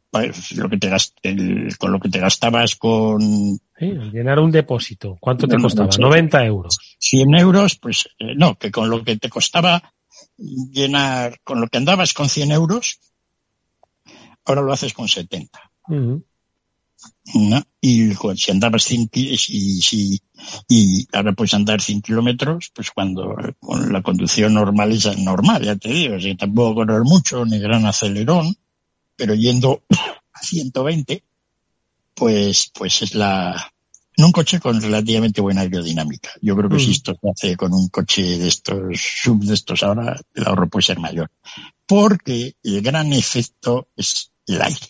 [0.10, 3.22] pues, lo que te gast- el- con lo que te gastabas con
[3.78, 5.18] Sí, llenar un depósito.
[5.20, 5.92] ¿Cuánto te costaba?
[5.92, 6.00] sí.
[6.02, 6.78] 90 euros.
[7.00, 9.94] 100 euros, pues eh, no, que con lo que te costaba
[10.38, 13.00] llenar, con lo que andabas con 100 euros,
[14.46, 15.60] ahora lo haces con 70.
[15.88, 16.24] Ujú.
[17.34, 17.62] ¿No?
[17.80, 20.22] Y cu- si andabas 100 ki- y, si,
[20.68, 25.76] y ahora puedes andar 100 kilómetros, pues cuando con la conducción normal es normal, ya
[25.76, 28.56] te digo, si tampoco correr mucho ni gran acelerón,
[29.16, 29.84] pero yendo
[30.34, 31.24] a 120,
[32.14, 33.72] pues, pues es la,
[34.18, 36.30] en un coche con relativamente buena aerodinámica.
[36.42, 36.92] Yo creo que si Mm.
[36.92, 38.78] esto se hace con un coche de estos,
[39.24, 41.32] sub de estos ahora, el ahorro puede ser mayor.
[41.86, 44.88] Porque el gran efecto es el aire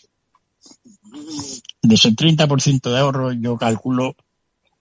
[1.82, 4.16] de ese 30% de ahorro, yo calculo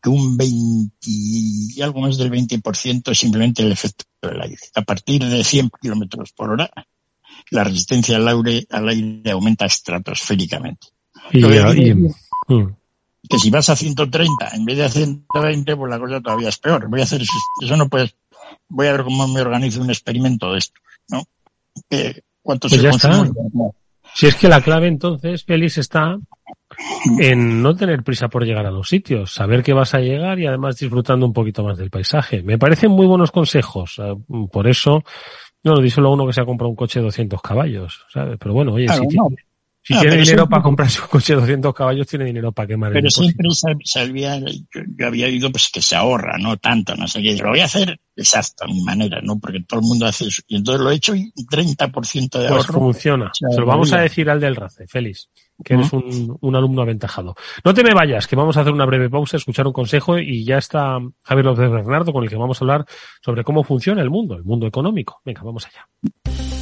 [0.01, 4.57] que un 20 y algo más del 20% es simplemente el efecto del aire.
[4.75, 6.71] A partir de 100 kilómetros por hora,
[7.51, 10.87] la resistencia al aire, al aire aumenta estratosféricamente.
[11.31, 12.75] Y, decir mm.
[13.29, 16.57] que si vas a 130 en vez de a 120, pues la cosa todavía es
[16.57, 16.89] peor.
[16.89, 18.15] Voy a hacer eso, no puedes.
[18.67, 21.23] Voy a ver cómo me organizo un experimento de esto, ¿no?
[22.41, 22.89] ¿Cuánto pues se
[24.13, 26.17] Si es que la clave entonces, Félix, está
[27.19, 30.47] en no tener prisa por llegar a los sitios, saber que vas a llegar y
[30.47, 32.43] además disfrutando un poquito más del paisaje.
[32.43, 34.01] Me parecen muy buenos consejos.
[34.51, 35.03] Por eso,
[35.63, 38.37] no, díselo a uno que se ha comprado un coche de 200 caballos, ¿sabes?
[38.39, 39.17] Pero bueno, oye, si,
[39.83, 43.09] si tiene dinero para comprarse un coche de 200 caballos, tiene dinero para quemar Pero
[43.09, 43.47] siempre
[43.83, 47.35] sabía, yo, había oído pues que se ahorra, no tanto, no sé qué.
[47.37, 49.39] Lo voy a hacer exacto, a mi manera, ¿no?
[49.39, 50.43] Porque todo el mundo hace eso.
[50.47, 52.53] Y entonces lo he hecho y 30% de pues ahorro.
[52.53, 53.31] Pues funciona.
[53.33, 55.29] Se lo vamos a decir al del RACE, Félix,
[55.63, 57.35] que eres un, un, alumno aventajado.
[57.65, 60.45] No te me vayas, que vamos a hacer una breve pausa, escuchar un consejo y
[60.45, 62.85] ya está Javier López Bernardo con el que vamos a hablar
[63.25, 65.21] sobre cómo funciona el mundo, el mundo económico.
[65.25, 66.60] Venga, vamos allá.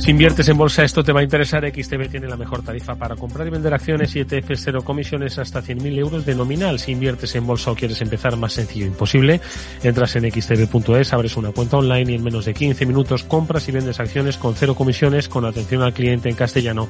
[0.00, 1.62] Si inviertes en bolsa, esto te va a interesar.
[1.62, 5.62] XTB tiene la mejor tarifa para comprar y vender acciones y ETFs cero comisiones hasta
[5.62, 6.78] 100.000 euros de nominal.
[6.78, 9.42] Si inviertes en bolsa o quieres empezar más sencillo imposible,
[9.82, 13.72] entras en xtb.es, abres una cuenta online y en menos de 15 minutos compras y
[13.72, 16.88] vendes acciones con cero comisiones, con atención al cliente en castellano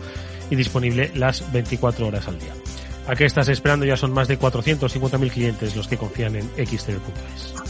[0.49, 2.53] y disponible las 24 horas al día.
[3.09, 3.85] ¿A qué estás esperando?
[3.85, 7.70] Ya son más de 450.000 clientes los que confían en xtb.es.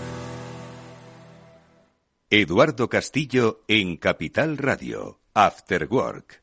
[2.33, 6.41] Eduardo Castillo en Capital Radio, After Work.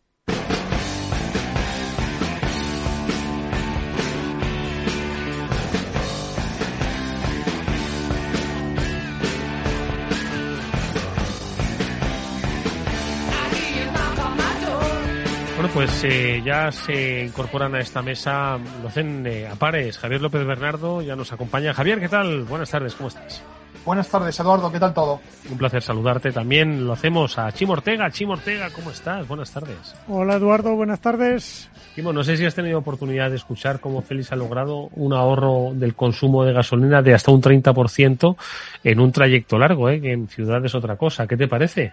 [15.54, 19.96] Bueno, pues eh, ya se incorporan a esta mesa, lo hacen eh, a pares.
[19.96, 21.72] Javier López Bernardo ya nos acompaña.
[21.72, 22.44] Javier, ¿qué tal?
[22.44, 23.42] Buenas tardes, ¿cómo estás?
[23.84, 25.20] Buenas tardes, Eduardo, ¿qué tal todo?
[25.50, 26.30] Un placer saludarte.
[26.30, 28.10] También lo hacemos a Chimo Ortega.
[28.10, 29.26] Chimo Ortega, ¿cómo estás?
[29.26, 29.94] Buenas tardes.
[30.08, 31.70] Hola, Eduardo, buenas tardes.
[31.94, 35.72] Chimo, no sé si has tenido oportunidad de escuchar cómo Félix ha logrado un ahorro
[35.74, 38.36] del consumo de gasolina de hasta un 30%
[38.84, 40.00] en un trayecto largo, ¿eh?
[40.00, 41.26] que en ciudad es otra cosa.
[41.26, 41.92] ¿Qué te parece?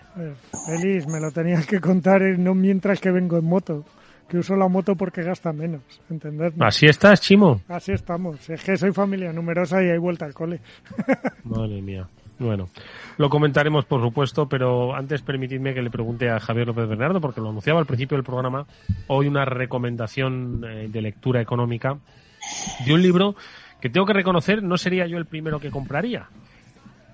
[0.65, 3.85] Félix, me lo tenías que contar no mientras que vengo en moto
[4.27, 6.65] que uso la moto porque gasta menos, ¿entenderme?
[6.65, 7.61] Así estás, Chimo.
[7.67, 8.49] Así estamos.
[8.49, 10.61] Es que soy familia numerosa y hay vuelta al cole.
[11.43, 12.07] Madre mía.
[12.37, 12.67] Bueno,
[13.17, 17.39] lo comentaremos por supuesto, pero antes permitidme que le pregunte a Javier López Bernardo, porque
[17.39, 18.65] lo anunciaba al principio del programa,
[19.07, 21.97] hoy una recomendación eh, de lectura económica
[22.85, 23.35] de un libro
[23.79, 26.27] que tengo que reconocer no sería yo el primero que compraría.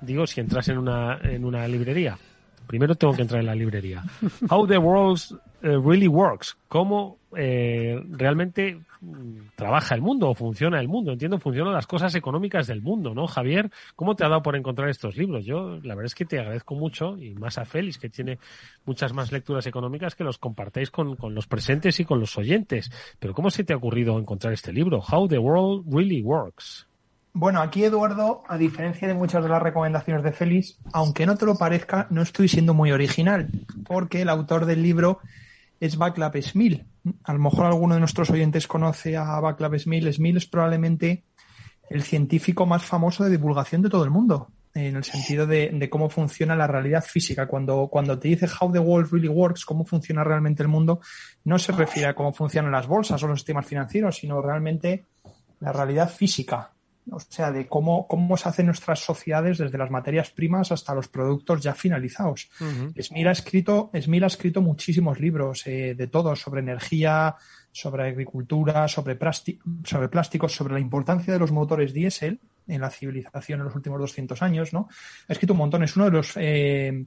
[0.01, 2.17] Digo, si entras en una, en una librería.
[2.65, 4.03] Primero tengo que entrar en la librería.
[4.49, 6.57] How the World eh, Really Works.
[6.67, 11.11] Cómo eh, realmente mm, trabaja el mundo o funciona el mundo.
[11.11, 13.71] Entiendo, funcionan las cosas económicas del mundo, ¿no, Javier?
[13.95, 15.45] ¿Cómo te ha dado por encontrar estos libros?
[15.45, 18.39] Yo, la verdad es que te agradezco mucho y más a Félix, que tiene
[18.85, 22.91] muchas más lecturas económicas que los compartéis con, con los presentes y con los oyentes.
[23.19, 24.99] Pero ¿cómo se te ha ocurrido encontrar este libro?
[24.99, 26.87] How the World Really Works.
[27.33, 31.45] Bueno, aquí Eduardo, a diferencia de muchas de las recomendaciones de Félix, aunque no te
[31.45, 33.47] lo parezca, no estoy siendo muy original,
[33.85, 35.21] porque el autor del libro
[35.81, 36.85] es Václav Smil.
[37.23, 40.13] A lo mejor alguno de nuestros oyentes conoce a Václav Smil.
[40.13, 41.25] Smil es probablemente
[41.89, 46.09] el científico más famoso de divulgación de todo el mundo, en el sentido de, cómo
[46.09, 47.47] funciona la realidad física.
[47.47, 51.01] Cuando, cuando te dice how the world really works, cómo funciona realmente el mundo,
[51.45, 55.07] no se refiere a cómo funcionan las bolsas o los sistemas financieros, sino realmente
[55.59, 56.71] la realidad física,
[57.09, 61.07] o sea, de cómo, cómo se hacen nuestras sociedades desde las materias primas hasta los
[61.07, 62.49] productos ya finalizados.
[62.59, 62.91] Uh
[63.27, 67.35] ha escrito, ha escrito muchísimos libros eh, de todo, sobre energía,
[67.71, 69.17] sobre agricultura, sobre,
[69.83, 73.99] sobre plásticos, sobre la importancia de los motores diésel en la civilización en los últimos
[73.99, 74.87] 200 años, ¿no?
[75.27, 77.05] Ha escrito un montón, es uno de los eh,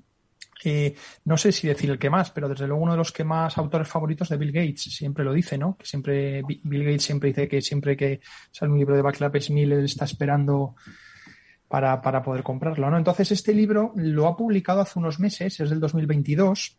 [1.24, 3.56] no sé si decir el que más, pero desde luego uno de los que más
[3.58, 5.76] autores favoritos de Bill Gates, siempre lo dice, ¿no?
[5.76, 9.64] Que siempre, Bill Gates siempre dice que siempre que sale un libro de Backlash Smith,
[9.64, 10.74] él está esperando
[11.68, 12.96] para, para, poder comprarlo, ¿no?
[12.96, 16.78] Entonces, este libro lo ha publicado hace unos meses, es del 2022,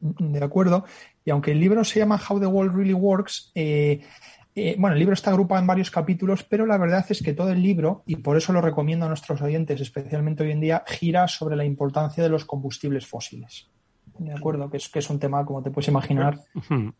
[0.00, 0.84] ¿de acuerdo?
[1.24, 4.00] Y aunque el libro se llama How the World Really Works, eh,
[4.58, 7.50] eh, bueno, el libro está agrupado en varios capítulos, pero la verdad es que todo
[7.50, 11.28] el libro, y por eso lo recomiendo a nuestros oyentes, especialmente hoy en día, gira
[11.28, 13.68] sobre la importancia de los combustibles fósiles.
[14.18, 16.40] De acuerdo, que es, que es un tema, como te puedes imaginar.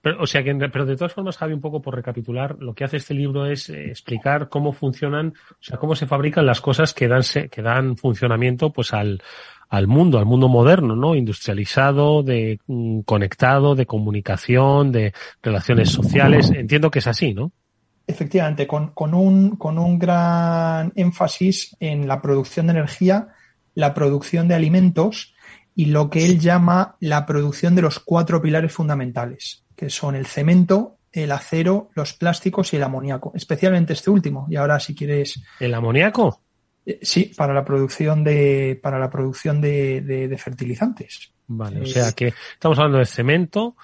[0.02, 2.84] Pero, o sea que, pero de todas formas, Javi, un poco por recapitular, lo que
[2.84, 6.92] hace este libro es eh, explicar cómo funcionan, o sea, cómo se fabrican las cosas
[6.94, 9.22] que dan, que dan funcionamiento, pues al,
[9.68, 11.14] al mundo, al mundo moderno, ¿no?
[11.14, 15.12] Industrializado, de mm, conectado, de comunicación, de
[15.42, 16.50] relaciones sociales.
[16.50, 17.52] Entiendo que es así, ¿no?
[18.06, 23.28] Efectivamente, con, con, un, con un gran énfasis en la producción de energía,
[23.74, 25.34] la producción de alimentos
[25.76, 30.24] y lo que él llama la producción de los cuatro pilares fundamentales, que son el
[30.24, 34.46] cemento, el acero, los plásticos y el amoníaco, especialmente este último.
[34.48, 35.42] Y ahora, si quieres.
[35.60, 36.40] ¿El amoníaco?
[36.86, 41.30] Eh, sí, para la producción de, para la producción de, de, fertilizantes.
[41.46, 43.76] Vale, o sea que estamos hablando de cemento,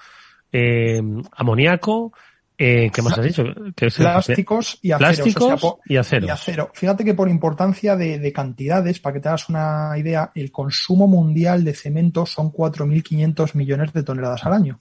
[0.51, 0.99] eh,
[1.31, 2.11] amoníaco,
[2.57, 3.43] eh, ¿qué más has dicho?
[3.75, 5.13] plásticos y acero.
[5.13, 6.27] Plásticos y acero.
[6.27, 6.71] Y acero.
[6.73, 11.07] Fíjate que por importancia de, de, cantidades, para que te hagas una idea, el consumo
[11.07, 14.79] mundial de cemento son 4.500 millones de toneladas al año.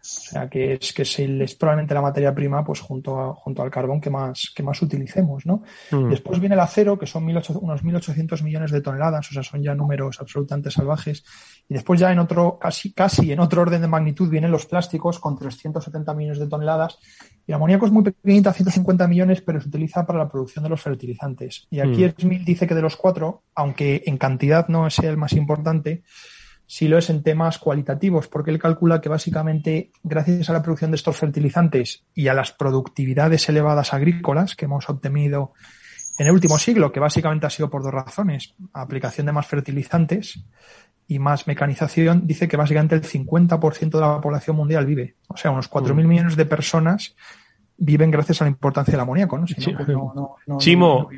[0.00, 3.34] O sea, que es que es, el, es probablemente la materia prima, pues junto, a,
[3.34, 5.62] junto al carbón que más, que más utilicemos, ¿no?
[5.90, 6.10] Mm.
[6.10, 9.74] Después viene el acero, que son unos 1.800 millones de toneladas, o sea, son ya
[9.74, 11.24] números absolutamente salvajes.
[11.68, 15.18] Y después ya en otro, casi, casi en otro orden de magnitud vienen los plásticos
[15.18, 16.98] con 370 millones de toneladas.
[17.46, 20.70] Y el amoníaco es muy pequeñita, 150 millones, pero se utiliza para la producción de
[20.70, 21.66] los fertilizantes.
[21.70, 22.14] Y aquí mm.
[22.18, 26.02] Smith dice que de los cuatro, aunque en cantidad no es el más importante,
[26.70, 30.90] si lo es en temas cualitativos, porque él calcula que básicamente gracias a la producción
[30.90, 35.54] de estos fertilizantes y a las productividades elevadas agrícolas que hemos obtenido
[36.18, 40.44] en el último siglo, que básicamente ha sido por dos razones, aplicación de más fertilizantes
[41.06, 45.50] y más mecanización, dice que básicamente el 50% de la población mundial vive, o sea,
[45.50, 46.06] unos 4.000 mm.
[46.06, 47.16] millones de personas
[47.78, 49.46] viven gracias a la importancia del amoníaco, ¿no?
[49.46, 51.08] Pues Chimo,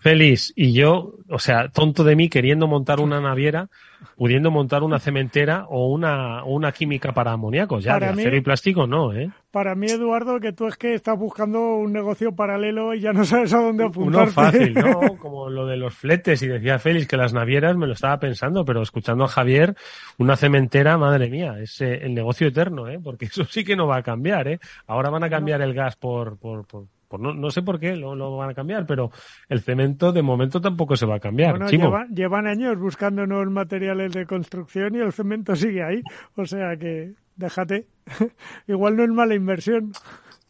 [0.00, 3.70] feliz, y yo, o sea, tonto de mí queriendo montar una naviera,
[4.16, 8.86] pudiendo montar una cementera o una, una química para amoníacos, ya, de acero y plástico
[8.86, 9.30] no, ¿eh?
[9.50, 13.24] Para mí, Eduardo, que tú es que estás buscando un negocio paralelo y ya no
[13.24, 14.22] sabes a dónde apuntarte.
[14.22, 15.16] Uno fácil, ¿no?
[15.18, 18.64] Como lo de los fletes y decía Félix que las navieras me lo estaba pensando,
[18.64, 19.76] pero escuchando a Javier,
[20.18, 22.98] una cementera, madre mía, es eh, el negocio eterno, ¿eh?
[23.02, 24.58] Porque eso sí que no va a cambiar, ¿eh?
[24.88, 26.86] Ahora van a cambiar el gas por, por, por
[27.18, 29.10] no, no, sé por qué lo, lo, van a cambiar, pero
[29.48, 31.58] el cemento de momento tampoco se va a cambiar.
[31.58, 36.02] Bueno, llevan años buscando nuevos materiales de construcción y el cemento sigue ahí.
[36.36, 37.86] O sea que déjate.
[38.68, 39.92] Igual no es mala inversión.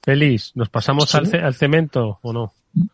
[0.03, 2.53] Feliz, ¿nos pasamos al, al, cemento o no?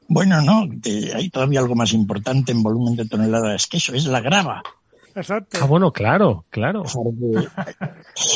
[0.08, 0.68] Bueno, no,
[1.14, 4.62] hay todavía algo más importante en volumen de toneladas que eso, es la grava.
[5.14, 5.58] Exacto.
[5.60, 6.84] Ah, bueno, claro, claro.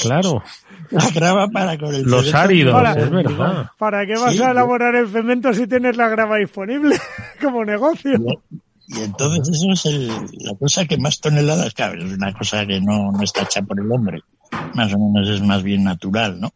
[0.03, 0.43] claro.
[0.91, 3.71] La grava para con el Los áridos, es verdad.
[3.79, 6.97] ¿Para qué vas a elaborar el cemento si tienes la grava disponible
[7.41, 8.19] como negocio?
[8.87, 12.81] Y entonces eso es el, la cosa que más toneladas, claro, es una cosa que
[12.81, 14.21] no, no está hecha por el hombre.
[14.75, 16.53] Más o menos es más bien natural, ¿no?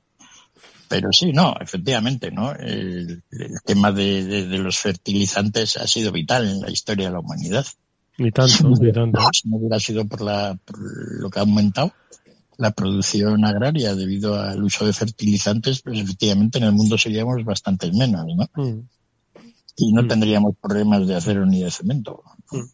[0.88, 2.52] Pero sí, no, efectivamente, ¿no?
[2.52, 3.22] El,
[3.64, 7.66] tema de, de, los fertilizantes ha sido vital en la historia de la humanidad.
[8.18, 9.20] Ni tanto, ni tanto.
[9.32, 10.76] Si no hubiera sido por, la, por
[11.20, 11.92] lo que ha aumentado
[12.58, 17.90] la producción agraria debido al uso de fertilizantes, pues efectivamente en el mundo seríamos bastante
[17.92, 18.48] menos, ¿no?
[18.54, 18.80] Mm.
[19.76, 20.08] Y no mm.
[20.08, 22.22] tendríamos problemas de acero ni de cemento.
[22.50, 22.64] Mm.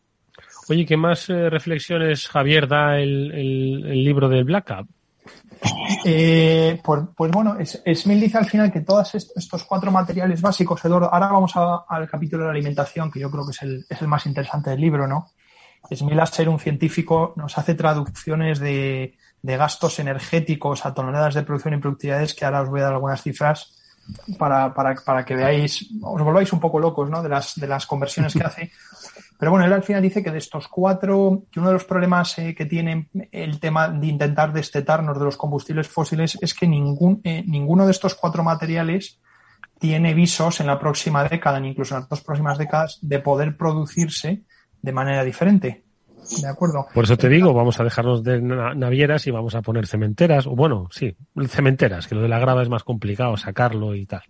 [0.70, 4.88] Oye, ¿qué más eh, reflexiones, Javier, da el, el, libro del Black Up?
[6.04, 11.12] Eh, pues, pues, bueno, Smith dice al final que todos estos cuatro materiales básicos, Eduardo,
[11.12, 14.70] ahora vamos al capítulo de la alimentación, que yo creo que es el, más interesante
[14.70, 15.30] del libro, ¿no?
[15.90, 21.42] Smith, al ser un científico, nos hace traducciones de, de gastos energéticos a toneladas de
[21.42, 23.74] producción y productividades, que ahora os voy a dar algunas cifras
[24.38, 27.22] para, para, para que veáis, os volváis un poco locos, ¿no?
[27.22, 28.72] De las, de las conversiones que hace.
[29.38, 32.38] Pero bueno, él al final dice que de estos cuatro, que uno de los problemas
[32.38, 37.20] eh, que tiene el tema de intentar destetarnos de los combustibles fósiles es que ningún,
[37.24, 39.18] eh, ninguno de estos cuatro materiales
[39.78, 43.56] tiene visos en la próxima década, ni incluso en las dos próximas décadas, de poder
[43.56, 44.42] producirse
[44.80, 45.84] de manera diferente.
[46.40, 46.86] De acuerdo.
[46.94, 50.56] Por eso te digo, vamos a dejarnos de navieras y vamos a poner cementeras, o
[50.56, 51.14] bueno, sí,
[51.48, 54.22] cementeras, que lo de la grava es más complicado sacarlo y tal.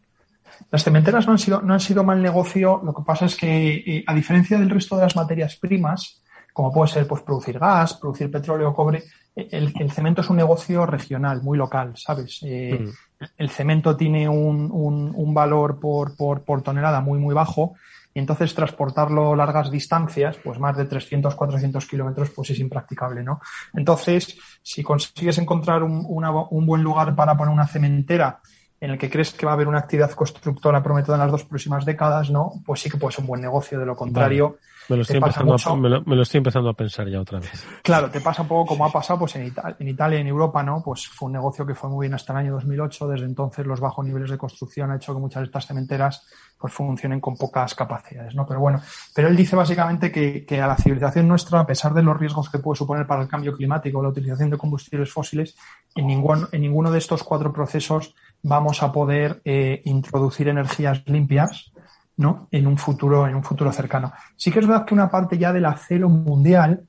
[0.70, 3.74] Las cementeras no han sido, no han sido mal negocio, lo que pasa es que,
[3.74, 6.22] eh, a diferencia del resto de las materias primas,
[6.54, 9.02] como puede ser pues, producir gas, producir petróleo, cobre,
[9.34, 12.38] eh, el, cemento es un negocio regional, muy local, ¿sabes?
[12.44, 13.24] Eh, mm.
[13.36, 17.74] El cemento tiene un, un, un valor por, por, por, tonelada muy, muy bajo
[18.14, 23.40] y entonces transportarlo largas distancias, pues más de 300, 400 kilómetros, pues es impracticable, ¿no?
[23.72, 28.40] Entonces, si consigues encontrar un, un buen lugar para poner una cementera
[28.84, 31.44] en el que crees que va a haber una actividad constructora prometida en las dos
[31.44, 32.52] próximas décadas, ¿no?
[32.66, 33.78] Pues sí que puede ser un buen negocio.
[33.78, 34.58] De lo contrario,
[34.90, 37.66] me, lo estoy empezando a, me, lo, estoy empezando a pensar ya otra vez.
[37.82, 40.62] Claro, te pasa un poco como ha pasado pues en, en Italia y en Europa,
[40.62, 40.82] ¿no?
[40.84, 43.08] Pues fue un negocio que fue muy bien hasta el año 2008.
[43.08, 46.26] Desde entonces los bajos niveles de construcción ha hecho que muchas de estas cementeras
[46.58, 48.46] pues funcionen con pocas capacidades, ¿no?
[48.46, 48.82] Pero bueno,
[49.14, 52.50] pero él dice básicamente que, que a la civilización nuestra, a pesar de los riesgos
[52.50, 55.56] que puede suponer para el cambio climático la utilización de combustibles fósiles,
[55.94, 58.14] en, ningún, en ninguno de estos cuatro procesos
[58.44, 61.72] vamos a poder eh, introducir energías limpias
[62.16, 62.46] ¿no?
[62.50, 64.12] en un futuro, en un futuro cercano.
[64.36, 66.86] Sí que es verdad que una parte ya del acero mundial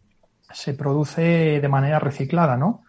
[0.52, 2.84] se produce de manera reciclada, ¿no?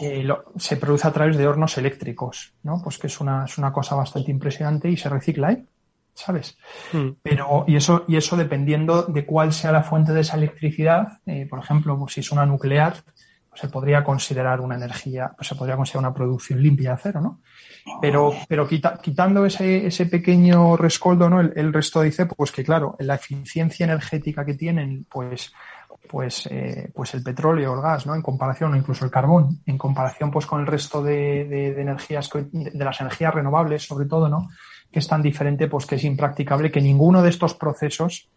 [0.00, 0.26] Eh,
[0.56, 2.80] se produce a través de hornos eléctricos, ¿no?
[2.82, 5.66] Pues que es una, es una cosa bastante impresionante y se recicla ahí,
[6.14, 6.56] ¿sabes?
[6.92, 7.10] Hmm.
[7.22, 11.46] Pero, y eso, y eso dependiendo de cuál sea la fuente de esa electricidad, eh,
[11.50, 12.94] por ejemplo, pues si es una nuclear,
[13.58, 17.40] se podría considerar una energía, se podría considerar una producción limpia de acero, ¿no?
[18.00, 21.40] Pero, pero quitando ese, ese pequeño rescoldo, ¿no?
[21.40, 25.52] El, resto dice, pues que claro, la eficiencia energética que tienen, pues,
[26.08, 28.14] pues, eh, pues el petróleo, el gas, ¿no?
[28.14, 32.30] En comparación, o incluso el carbón, en comparación, pues con el resto de, de, energías,
[32.52, 34.50] de las energías renovables, sobre todo, ¿no?
[34.92, 38.30] Que es tan diferente, pues que es impracticable que ninguno de estos procesos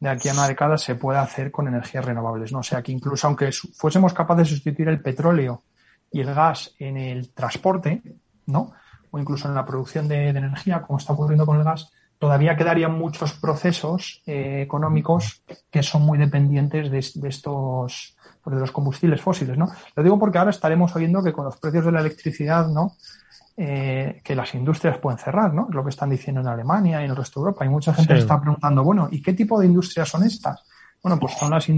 [0.00, 2.58] de aquí a una década se pueda hacer con energías renovables, ¿no?
[2.58, 5.62] O sea que incluso aunque fuésemos capaces de sustituir el petróleo
[6.10, 8.02] y el gas en el transporte,
[8.46, 8.72] ¿no?
[9.14, 12.98] o incluso en la producción de, energía, como está ocurriendo con el gas, todavía quedarían
[12.98, 15.40] muchos procesos eh, económicos
[15.70, 19.68] que son muy dependientes de, estos de los combustibles fósiles, ¿no?
[19.94, 22.96] Lo digo porque ahora estaremos oyendo que con los precios de la electricidad, ¿no?
[23.56, 25.68] Eh, que las industrias pueden cerrar, ¿no?
[25.68, 27.64] Es lo que están diciendo en Alemania y en el resto de Europa.
[27.64, 30.64] Y mucha gente se está preguntando, bueno, ¿y qué tipo de industrias son estas?
[31.00, 31.68] Bueno, pues son las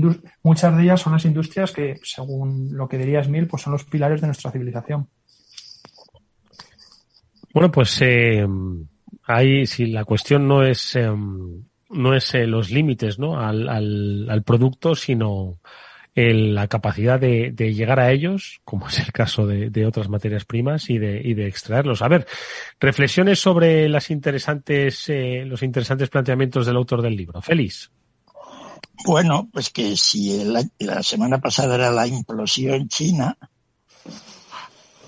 [0.42, 3.84] muchas de ellas son las industrias que, según lo que diría Smil, pues son los
[3.84, 5.08] pilares de nuestra civilización.
[7.52, 8.46] Bueno, pues eh,
[9.24, 13.38] ahí si la cuestión no es eh, no es eh, los límites ¿no?
[13.38, 15.58] al, al, al producto, sino
[16.16, 20.46] el, la capacidad de, de, llegar a ellos, como es el caso de, otras materias
[20.46, 22.00] primas, y de, y de extraerlos.
[22.00, 22.26] A ver,
[22.80, 27.42] reflexiones sobre las interesantes, eh, los interesantes planteamientos del autor del libro.
[27.42, 27.90] Félix.
[29.04, 30.42] Bueno, pues que si
[30.78, 33.36] la semana pasada era la implosión china,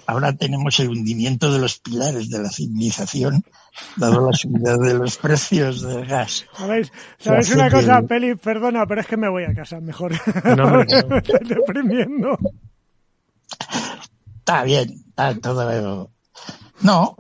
[0.09, 3.45] ahora tenemos el hundimiento de los pilares de la civilización,
[3.97, 6.47] dado la subida de los precios del gas.
[6.57, 8.35] ¿Sabéis, ¿sabéis una cosa, Peli?
[8.35, 10.13] Perdona, pero es que me voy a casa mejor.
[10.57, 10.71] No,
[11.09, 12.39] me estoy deprimiendo.
[14.39, 16.11] Está bien, está todo.
[16.81, 17.17] No,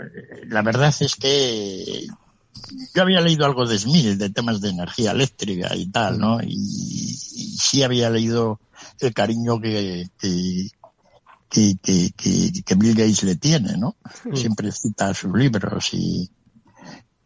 [0.46, 2.06] la verdad es que
[2.94, 6.40] yo había leído algo de Smith, de temas de energía eléctrica y tal, ¿no?
[6.42, 8.60] Y, sí había leído
[9.00, 10.70] el cariño que, que,
[11.48, 13.96] que, que, Bill Gates le tiene, ¿no?
[14.34, 16.30] Siempre cita sus libros y,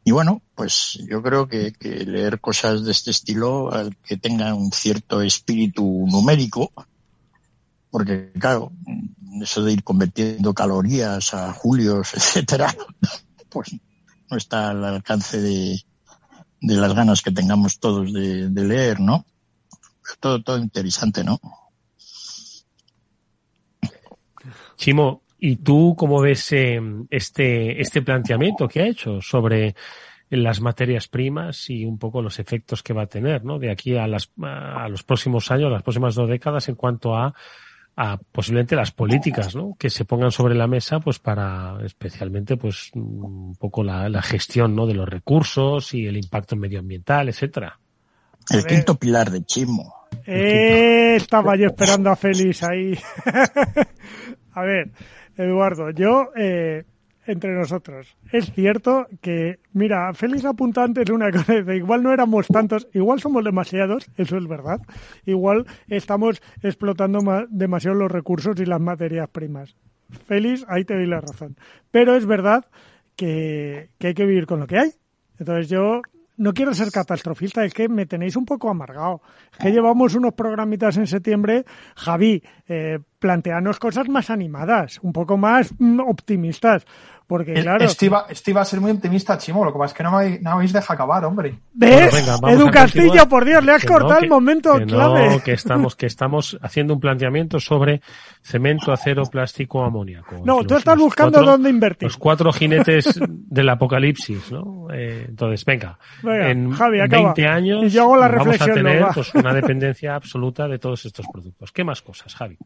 [0.05, 3.71] y bueno, pues yo creo que, que leer cosas de este estilo,
[4.05, 6.73] que tengan un cierto espíritu numérico,
[7.91, 8.73] porque claro,
[9.43, 12.75] eso de ir convirtiendo calorías a julios, etcétera,
[13.49, 13.77] pues
[14.31, 15.85] no está al alcance de,
[16.61, 19.27] de las ganas que tengamos todos de, de leer, ¿no?
[20.21, 21.41] Todo, todo interesante, ¿no?
[24.77, 29.75] Chimo, ¿y tú cómo ves eh, este, este planteamiento que ha hecho sobre
[30.31, 33.59] las materias primas y un poco los efectos que va a tener, ¿no?
[33.59, 37.35] De aquí a, las, a los próximos años, las próximas dos décadas, en cuanto a,
[37.97, 39.77] a posiblemente las políticas, ¿no?
[39.79, 44.75] Que se pongan sobre la mesa, pues para especialmente, pues un poco la, la gestión,
[44.75, 44.87] ¿no?
[44.87, 47.79] De los recursos y el impacto medioambiental, etcétera.
[48.51, 49.95] El quinto pilar de Chimo.
[50.27, 52.99] Eh, estaba yo esperando a Félix ahí.
[54.53, 54.91] A ver,
[55.37, 56.85] Eduardo, yo, eh,
[57.27, 62.89] entre nosotros, es cierto que, mira, Félix apuntante es una cosa, igual no éramos tantos,
[62.93, 64.81] igual somos demasiados, eso es verdad,
[65.25, 69.77] igual estamos explotando demasiado los recursos y las materias primas.
[70.27, 71.57] Félix, ahí te doy la razón.
[71.91, 72.67] Pero es verdad
[73.17, 74.91] que, que hay que vivir con lo que hay.
[75.39, 76.03] Entonces yo
[76.37, 79.23] no quiero ser catastrofista, es que me tenéis un poco amargado.
[79.53, 81.65] Es que llevamos unos programitas en septiembre.
[81.97, 86.85] Javi, eh, planteanos cosas más animadas, un poco más mm, optimistas.
[87.27, 87.83] Porque, claro.
[87.85, 89.65] Este iba, a ser muy optimista, Chimo.
[89.65, 91.55] Lo que pasa es que no me, no habéis dejado acabar, hombre.
[91.73, 92.29] ¿Ves?
[92.47, 95.31] Edu Castillo, por Dios, le has cortado el momento clave.
[95.31, 98.03] No, que estamos, que estamos haciendo un planteamiento sobre
[98.43, 100.43] cemento, acero, plástico, amoníaco.
[100.45, 102.09] No, tú estás buscando dónde invertir.
[102.09, 104.89] Los cuatro jinetes del apocalipsis, ¿no?
[104.93, 105.99] Eh, entonces, venga.
[106.23, 110.17] en Javi, 20 años y yo hago la vamos reflexión a tener pues, una dependencia
[110.17, 111.73] absoluta de todos estos productos.
[111.73, 112.59] ¿Qué más cosas, Javi?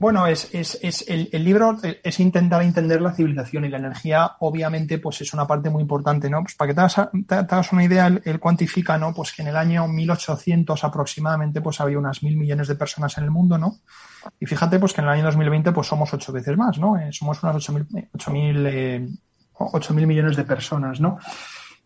[0.00, 4.32] Bueno, es, es, es el, el, libro es intentar entender la civilización y la energía,
[4.38, 6.40] obviamente, pues es una parte muy importante, ¿no?
[6.40, 9.12] Pues para que te hagas, una idea, él, cuantifica, ¿no?
[9.12, 13.24] Pues que en el año 1800 aproximadamente, pues había unas mil millones de personas en
[13.24, 13.76] el mundo, ¿no?
[14.40, 16.96] Y fíjate, pues que en el año 2020, pues somos ocho veces más, ¿no?
[16.96, 19.06] Eh, somos unas ocho mil, ocho mil, eh,
[19.52, 21.18] ocho mil millones de personas, ¿no?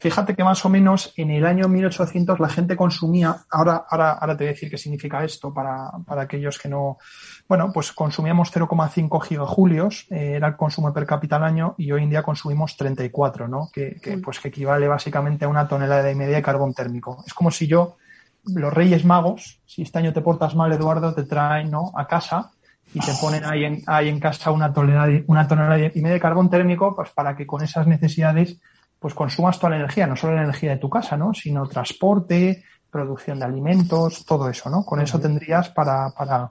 [0.04, 4.36] Fíjate que más o menos en el año 1800 la gente consumía, ahora, ahora, ahora
[4.36, 6.98] te voy a decir qué significa esto para, para aquellos que no,
[7.48, 12.02] bueno, pues consumíamos 0,5 gigajulios, eh, era el consumo per cápita al año y hoy
[12.02, 13.70] en día consumimos 34, ¿no?
[13.72, 17.24] Que, que, pues que equivale básicamente a una tonelada y media de carbón térmico.
[17.26, 17.96] Es como si yo,
[18.44, 21.92] los Reyes Magos, si este año te portas mal, Eduardo, te traen, ¿no?
[21.96, 22.50] A casa
[22.92, 26.20] y te ponen ahí en, ahí en casa una tonelada, una tonelada y media de
[26.20, 28.60] carbón térmico, pues para que con esas necesidades
[29.04, 31.34] pues consumas toda la energía, no solo la energía de tu casa, ¿no?
[31.34, 34.82] Sino transporte, producción de alimentos, todo eso, ¿no?
[34.82, 36.50] Con eso tendrías para, para,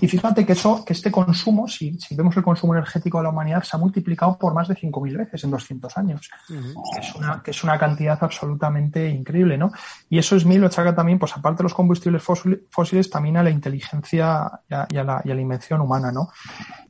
[0.00, 3.30] y fíjate que eso, que este consumo, si, si, vemos el consumo energético de la
[3.30, 6.82] humanidad, se ha multiplicado por más de 5.000 veces en 200 años, uh -huh.
[6.94, 9.72] que, es una, que es una cantidad absolutamente increíble, ¿no?
[10.08, 13.42] Y eso es mil lo achaca también, pues aparte de los combustibles fósiles, también a
[13.42, 16.30] la inteligencia y a, y a, la, y a la, invención humana, ¿no?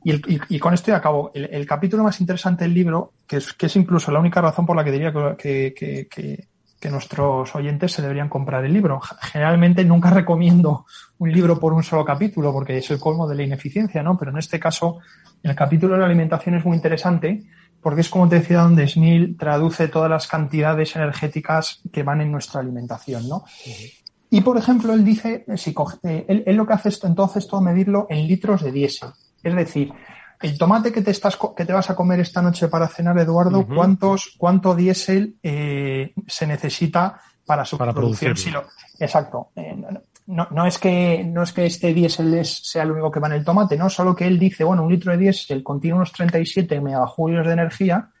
[0.03, 1.31] Y, el, y, y, con esto ya acabo.
[1.33, 4.65] El, el, capítulo más interesante del libro, que es, que es incluso la única razón
[4.65, 6.47] por la que diría que, que, que
[6.79, 9.01] que nuestros oyentes se deberían comprar el libro.
[9.21, 10.85] Generalmente nunca recomiendo
[11.17, 14.17] un libro por un solo capítulo porque es el colmo de la ineficiencia, ¿no?
[14.17, 14.99] Pero en este caso,
[15.43, 17.43] el capítulo de la alimentación es muy interesante
[17.81, 22.31] porque es como te decía donde Smil traduce todas las cantidades energéticas que van en
[22.31, 23.45] nuestra alimentación, ¿no?
[24.29, 27.61] Y por ejemplo, él dice, si coge, él, él, lo que hace es entonces todo
[27.61, 29.09] medirlo en litros de diésel.
[29.41, 29.91] Es decir,
[30.41, 33.59] el tomate que te estás que te vas a comer esta noche para cenar, Eduardo,
[33.59, 33.75] uh -huh.
[33.75, 38.37] ¿cuántos cuánto diésel eh, se necesita para su para producción?
[38.37, 38.63] Si lo,
[38.99, 39.49] exacto.
[39.55, 39.75] Eh,
[40.27, 43.33] no, no, es que no es que este diésel sea el único que va en
[43.33, 46.79] el tomate, no, solo que él dice, bueno, un litro de diésel contiene unos 37
[46.81, 48.11] megajulios de energía,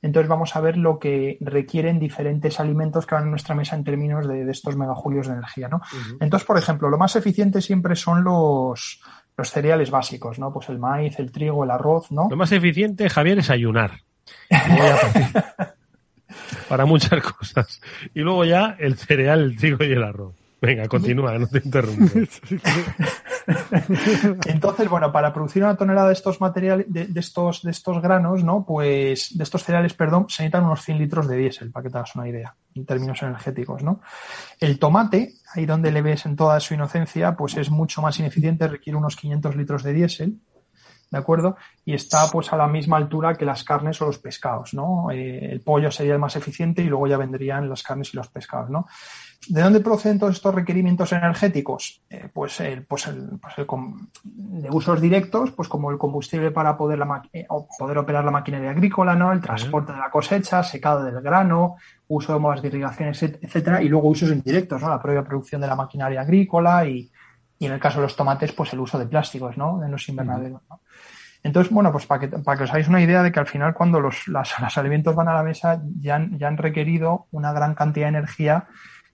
[0.00, 3.84] entonces vamos a ver lo que requieren diferentes alimentos que van a nuestra mesa en
[3.84, 5.76] términos de, de estos megajulios de energía, ¿no?
[5.76, 6.16] Uh -huh.
[6.20, 9.02] Entonces, por ejemplo, lo más eficiente siempre son los
[9.38, 10.52] los cereales básicos, ¿no?
[10.52, 12.26] Pues el maíz, el trigo, el arroz, ¿no?
[12.28, 14.00] Lo más eficiente, Javier, es ayunar.
[16.68, 17.80] para muchas cosas.
[18.14, 20.34] Y luego ya el cereal, el trigo y el arroz.
[20.60, 22.04] Venga, continúa, no te interrumpo.
[24.46, 28.64] Entonces, bueno, para producir una tonelada de estos materiales, de, estos, de estos granos, ¿no?
[28.66, 31.98] Pues, de estos cereales, perdón, se necesitan unos 100 litros de diésel, para que te
[31.98, 34.00] hagas una idea, en términos energéticos, ¿no?
[34.60, 38.68] El tomate, ahí donde le ves en toda su inocencia, pues es mucho más ineficiente,
[38.68, 40.40] requiere unos 500 litros de diésel,
[41.10, 41.56] ¿de acuerdo?
[41.84, 45.10] Y está pues a la misma altura que las carnes o los pescados, ¿no?
[45.10, 48.28] Eh, el pollo sería el más eficiente y luego ya vendrían las carnes y los
[48.28, 48.86] pescados, ¿no?
[49.46, 52.02] ¿De dónde proceden todos estos requerimientos energéticos?
[52.10, 53.66] Eh, pues, el, pues, el, pues el,
[54.24, 57.46] de usos directos, pues como el combustible para poder, la eh,
[57.78, 59.32] poder operar la maquinaria agrícola, ¿no?
[59.32, 61.76] El transporte de la cosecha, secado del grano,
[62.08, 64.90] uso de modas de irrigación, etcétera, y luego usos indirectos, ¿no?
[64.90, 67.10] La propia producción de la maquinaria agrícola y,
[67.58, 69.82] y en el caso de los tomates, pues el uso de plásticos, ¿no?
[69.82, 70.80] En los invernaderos, ¿no?
[71.42, 73.74] Entonces, bueno, pues para que, para que os hagáis una idea de que al final
[73.74, 77.52] cuando los, las, los alimentos van a la mesa ya han, ya han requerido una
[77.52, 78.66] gran cantidad de energía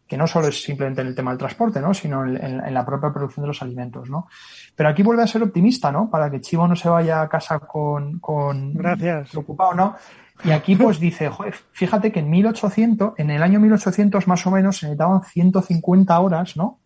[0.07, 1.95] que no solo es simplemente en el tema del transporte, ¿no?
[1.95, 4.29] sino en, en, en, la propia producción de los alimentos, ¿no?
[4.77, 6.11] Pero aquí vuelve a ser optimista, ¿no?
[6.11, 9.31] Para que Chivo no se vaya a casa con, con Gracias.
[9.31, 9.97] preocupado, ¿no?
[10.45, 14.51] Y aquí pues dice, joder, fíjate que en 1800, en el año 1800 más o
[14.51, 16.81] menos se necesitaban 150 horas, ¿no?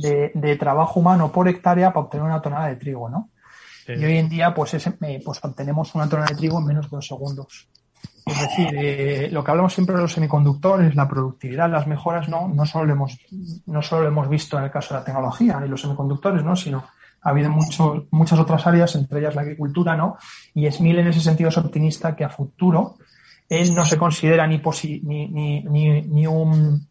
[0.00, 3.30] De, de trabajo humano por hectárea para obtener una tonelada de trigo, ¿no?
[3.88, 6.90] Y hoy en día pues, ese, eh, pues obtenemos una tonelada de trigo en menos
[6.90, 7.68] de dos segundos.
[8.24, 12.48] Es decir, eh, lo que hablamos siempre de los semiconductores, la productividad, las mejoras, no,
[12.48, 13.18] no solo lo hemos,
[13.66, 16.56] no solo lo hemos visto en el caso de la tecnología y los semiconductores, ¿no?
[16.56, 16.84] Sino
[17.22, 20.16] ha habido mucho, muchas otras áreas, entre ellas la agricultura, ¿no?
[20.54, 22.96] Y Smil en ese sentido es optimista que a futuro
[23.48, 26.84] él no se considera ni, posi ni, ni, ni, ni un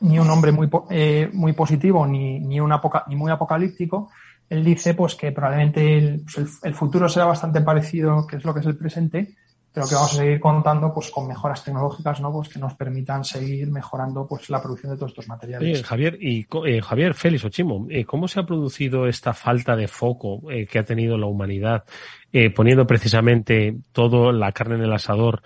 [0.00, 4.10] ni un hombre muy, eh, muy positivo ni, ni, un apoca ni muy apocalíptico,
[4.48, 8.44] él dice pues que probablemente el, pues el, el, futuro será bastante parecido que es
[8.44, 9.34] lo que es el presente,
[9.74, 13.24] pero que vamos a seguir contando pues con mejoras tecnológicas no pues que nos permitan
[13.24, 15.82] seguir mejorando pues la producción de todos estos materiales.
[15.82, 20.48] Javier y eh, Javier Félix Ochimo eh, cómo se ha producido esta falta de foco
[20.48, 21.84] eh, que ha tenido la humanidad
[22.32, 25.42] eh, poniendo precisamente todo la carne en el asador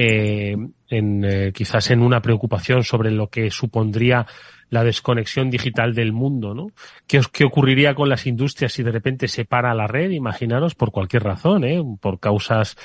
[0.00, 0.56] eh,
[0.90, 4.26] en, eh, quizás en una preocupación sobre lo que supondría
[4.70, 6.68] la desconexión digital del mundo, ¿no?
[7.08, 10.10] ¿Qué, ocurriría con las industrias si de repente se para la red?
[10.10, 11.82] Imaginaros por cualquier razón, ¿eh?
[12.00, 12.76] Por causas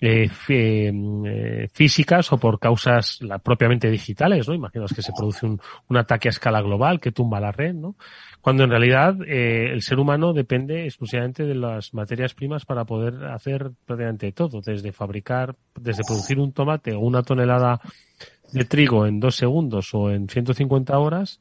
[0.00, 4.54] eh, eh, físicas o por causas propiamente digitales, ¿no?
[4.54, 7.96] Imaginaos que se produce un, un, ataque a escala global que tumba la red, ¿no?
[8.42, 13.24] Cuando en realidad eh, el ser humano depende exclusivamente de las materias primas para poder
[13.26, 17.80] hacer prácticamente todo, desde fabricar, desde producir un tomate o una tonelada
[18.52, 21.40] de trigo en dos segundos o en 150 horas.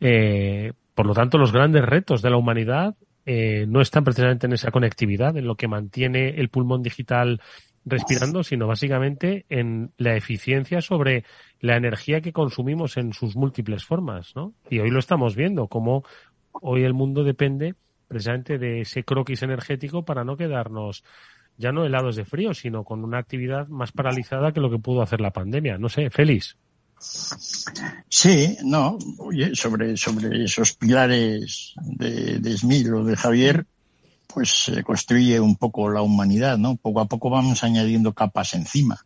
[0.00, 2.96] Eh, por lo tanto, los grandes retos de la humanidad
[3.26, 7.42] eh, no están precisamente en esa conectividad, en lo que mantiene el pulmón digital
[7.84, 11.24] respirando, sino básicamente en la eficiencia sobre
[11.60, 14.54] la energía que consumimos en sus múltiples formas, ¿no?
[14.70, 16.04] Y hoy lo estamos viendo, como
[16.60, 17.74] hoy el mundo depende
[18.06, 21.04] precisamente de ese croquis energético para no quedarnos
[21.58, 25.02] ya no helados de frío, sino con una actividad más paralizada que lo que pudo
[25.02, 25.76] hacer la pandemia.
[25.76, 26.56] No sé, Félix.
[28.08, 33.66] Sí, no, oye, sobre, sobre esos pilares de, de Smil o de Javier,
[34.26, 36.76] pues se construye un poco la humanidad, ¿no?
[36.76, 39.04] Poco a poco vamos añadiendo capas encima.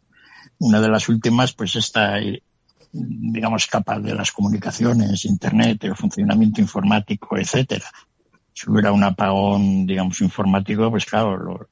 [0.58, 2.18] Una de las últimas, pues esta,
[2.92, 7.86] digamos, capa de las comunicaciones, Internet, el funcionamiento informático, etcétera.
[8.52, 11.68] Si hubiera un apagón, digamos, informático, pues claro,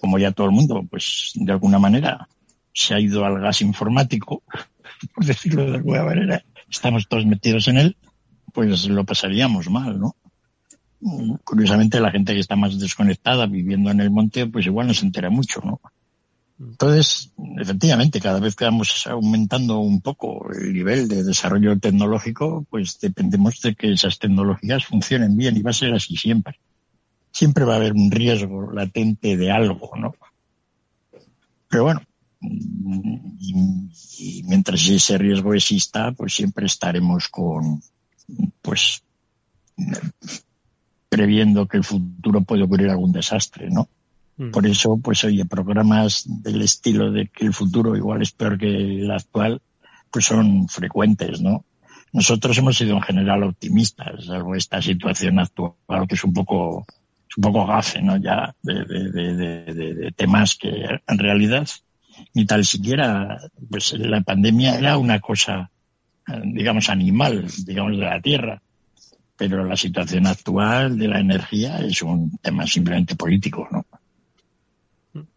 [0.00, 2.26] como ya todo el mundo, pues de alguna manera
[2.72, 4.42] se ha ido al gas informático,
[5.14, 7.96] por decirlo de alguna manera, estamos todos metidos en él,
[8.54, 10.16] pues lo pasaríamos mal, ¿no?
[11.44, 15.06] Curiosamente la gente que está más desconectada viviendo en el monte, pues igual no se
[15.06, 15.80] entera mucho, ¿no?
[16.60, 23.00] Entonces, efectivamente, cada vez que vamos aumentando un poco el nivel de desarrollo tecnológico, pues
[23.00, 26.60] dependemos de que esas tecnologías funcionen bien y va a ser así siempre
[27.32, 30.14] siempre va a haber un riesgo latente de algo, ¿no?
[31.68, 32.02] Pero bueno,
[32.40, 37.80] y, mientras ese riesgo exista, pues siempre estaremos con,
[38.60, 39.02] pues,
[41.08, 43.88] previendo que el futuro puede ocurrir algún desastre, ¿no?
[44.52, 48.68] Por eso, pues oye, programas del estilo de que el futuro igual es peor que
[48.68, 49.60] el actual,
[50.10, 51.64] pues son frecuentes, ¿no?
[52.12, 56.86] Nosotros hemos sido en general optimistas, salvo esta situación actual, que es un poco
[57.36, 58.16] un poco gafe, ¿no?
[58.16, 61.68] Ya de, de, de, de, temas que en realidad
[62.34, 63.38] ni tal siquiera,
[63.70, 65.70] pues la pandemia era una cosa,
[66.44, 68.62] digamos, animal, digamos, de la Tierra.
[69.36, 73.86] Pero la situación actual de la energía es un tema simplemente político, ¿no?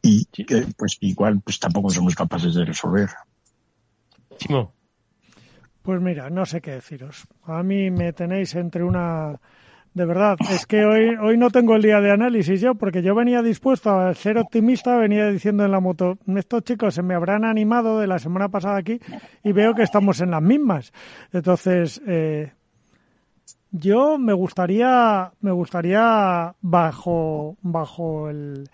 [0.01, 3.09] Y que, pues igual, pues tampoco somos capaces de resolver.
[5.82, 7.28] Pues mira, no sé qué deciros.
[7.43, 9.39] A mí me tenéis entre una
[9.93, 13.13] de verdad, es que hoy, hoy no tengo el día de análisis yo, porque yo
[13.13, 17.45] venía dispuesto a ser optimista, venía diciendo en la moto, estos chicos se me habrán
[17.45, 18.99] animado de la semana pasada aquí
[19.43, 20.91] y veo que estamos en las mismas.
[21.32, 22.53] Entonces, eh,
[23.69, 28.67] yo me gustaría, me gustaría bajo, bajo el,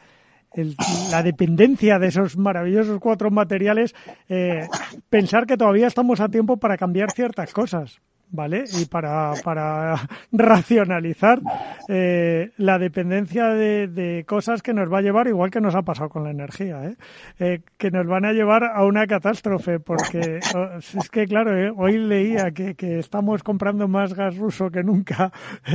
[1.12, 3.96] la dependencia de esos maravillosos cuatro materiales,
[4.30, 4.68] eh,
[5.10, 8.02] pensar que todavía estamos a tiempo para cambiar ciertas cosas.
[8.32, 8.66] ¿Vale?
[8.80, 9.96] Y para, para
[10.32, 11.40] racionalizar
[11.88, 15.82] eh, la dependencia de, de, cosas que nos va a llevar, igual que nos ha
[15.82, 16.96] pasado con la energía, ¿eh?
[17.40, 21.98] eh que nos van a llevar a una catástrofe, porque es que, claro, eh, hoy
[21.98, 25.32] leía que, que, estamos comprando más gas ruso que nunca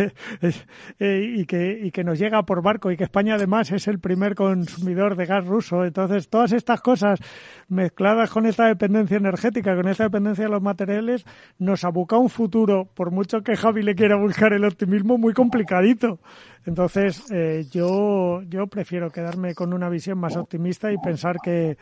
[0.98, 3.98] eh, y, que, y que nos llega por barco y que España además es el
[3.98, 5.84] primer consumidor de gas ruso.
[5.84, 7.20] Entonces, todas estas cosas
[7.68, 11.24] mezcladas con esta dependencia energética, con esta dependencia de los materiales,
[11.58, 16.18] nos abuca un futuro, por mucho que Javi le quiera buscar el optimismo, muy complicadito.
[16.66, 21.76] Entonces, eh, yo, yo prefiero quedarme con una visión más optimista y pensar que,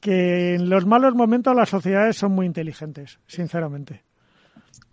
[0.00, 4.02] que en los malos momentos las sociedades son muy inteligentes, sinceramente.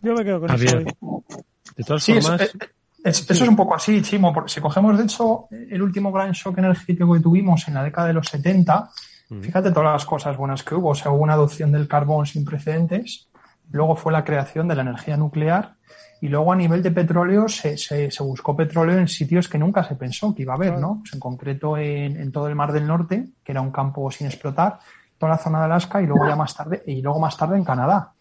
[0.02, 0.80] Yo me quedo con eso.
[0.80, 2.56] De todas formas...
[3.04, 4.34] eso es un poco así, Chimo.
[4.34, 8.08] Porque si cogemos, de hecho, el último gran shock energético que tuvimos en la década
[8.08, 8.90] de los 70,
[9.42, 10.90] Fíjate todas las cosas buenas que hubo.
[10.90, 13.30] O sea, hubo una adopción del carbón sin precedentes,
[13.72, 15.76] luego fue la creación de la energía nuclear
[16.22, 19.96] y luego a nivel de petróleo se, se, buscó petróleo en sitios que nunca se
[19.96, 21.00] pensó que iba a haber, ¿no?
[21.00, 24.28] Pues en concreto en, en, todo el Mar del Norte, que era un campo sin
[24.28, 24.80] explotar,
[25.18, 27.66] toda la zona de Alaska y luego ya más tarde, y luego más tarde en
[27.66, 28.14] Canadá.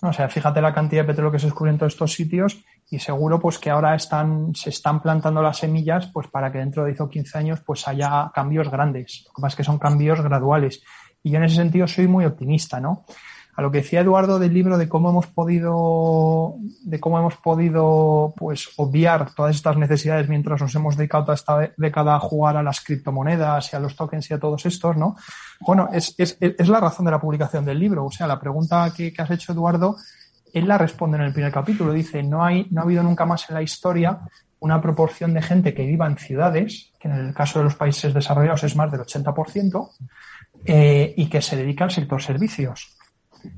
[0.00, 3.00] O sea, fíjate la cantidad de petróleo que se descubre en todos estos sitios y
[3.00, 6.90] seguro pues que ahora están, se están plantando las semillas pues para que dentro de
[6.90, 9.24] 10 o 15 años pues haya cambios grandes.
[9.26, 10.82] Lo que pasa es que son cambios graduales.
[11.22, 13.04] Y yo en ese sentido soy muy optimista, ¿no?
[13.58, 16.54] A lo que decía Eduardo del libro de cómo hemos podido,
[16.84, 21.72] de cómo hemos podido, pues, obviar todas estas necesidades mientras nos hemos dedicado toda esta
[21.76, 25.16] década a jugar a las criptomonedas y a los tokens y a todos estos, ¿no?
[25.58, 26.14] Bueno, es,
[26.68, 28.04] la razón de la publicación del libro.
[28.04, 29.96] O sea, la pregunta que, que has hecho, Eduardo,
[30.52, 31.92] él la responde en el primer capítulo.
[31.92, 34.20] Dice, no, hay, no ha habido nunca más en la historia
[34.60, 38.14] una proporción de gente que viva en ciudades, que en el caso de los países
[38.14, 39.90] desarrollados es más del 80%,
[40.64, 42.97] eh, y que se dedica al sector servicios.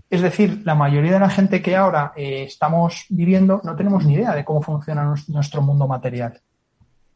[0.08, 4.14] Es decir, la mayoría de la gente que ahora eh, estamos viviendo no tenemos ni
[4.14, 6.40] idea de cómo funciona nuestro mundo material.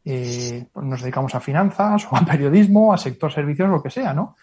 [0.07, 4.13] Eh, pues nos dedicamos a finanzas o a periodismo, a sector servicios, lo que sea,
[4.13, 4.35] ¿no?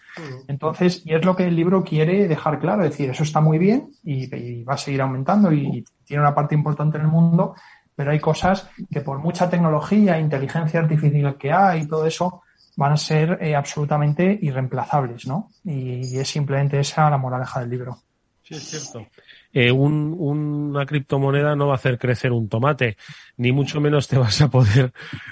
[0.47, 3.89] Entonces, y es lo que el libro quiere dejar claro, decir, eso está muy bien
[4.03, 7.55] y, va a seguir aumentando y, tiene una parte importante en el mundo,
[7.95, 12.41] pero hay cosas que por mucha tecnología, inteligencia artificial que hay y todo eso,
[12.75, 15.49] van a ser eh, absolutamente irreemplazables, ¿no?
[15.63, 17.99] Y, es simplemente esa la moraleja del libro.
[18.43, 19.07] Sí, es cierto.
[19.53, 22.97] Eh, un, una criptomoneda no va a hacer crecer un tomate,
[23.37, 24.91] ni mucho menos te vas a poder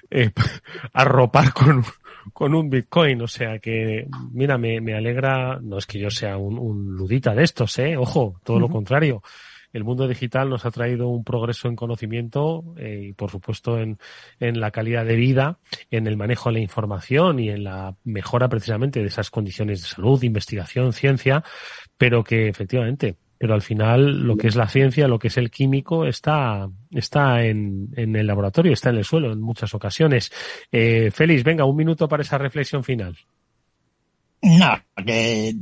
[0.10, 0.32] eh,
[0.94, 1.84] arropar con,
[2.32, 3.22] con un Bitcoin.
[3.22, 7.36] O sea que, mira, me, me alegra, no es que yo sea un, un ludita
[7.36, 7.98] de estos, ¿eh?
[7.98, 9.22] Ojo, todo lo contrario
[9.74, 13.98] el mundo digital nos ha traído un progreso en conocimiento eh, y, por supuesto, en,
[14.40, 15.60] en, la calidad de vida,
[15.90, 19.88] en el manejo de la información y en la mejora precisamente de esas condiciones de
[19.88, 21.44] salud, investigación, ciencia,
[22.02, 25.52] pero que efectivamente, pero al final lo que es la ciencia, lo que es el
[25.52, 30.32] químico, está, está en, en el laboratorio, está en el suelo en muchas ocasiones.
[30.72, 33.16] Eh, Félix, venga, un minuto para esa reflexión final.
[34.42, 35.54] No, que,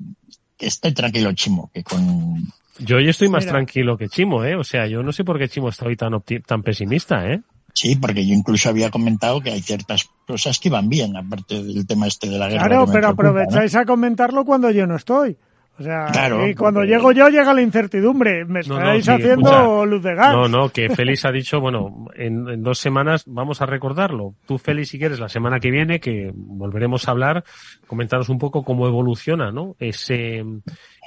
[0.55, 2.37] que esté tranquilo, Chimo, que con
[2.77, 4.55] yo hoy estoy más tranquilo que Chimo, ¿eh?
[4.55, 6.13] O sea, yo no sé por qué Chimo está hoy tan,
[6.47, 7.41] tan pesimista, ¿eh?
[7.73, 11.85] Sí, porque yo incluso había comentado que hay ciertas cosas que van bien, aparte del
[11.85, 12.65] tema este de la guerra.
[12.65, 15.37] Claro, pero aprovecháis a comentarlo cuando yo no estoy.
[15.80, 16.07] O sea,
[16.47, 18.43] y cuando llego yo llega la incertidumbre.
[18.45, 20.34] Me estáis haciendo luz de gas.
[20.34, 24.36] No, no, que Félix ha dicho, bueno, en, en, dos semanas vamos a recordarlo.
[24.45, 27.43] Tú, Félix, si quieres, la semana que viene, que volveremos a hablar,
[27.88, 29.77] comentaros un poco cómo evoluciona, ¿no?
[29.80, 30.43] Ese,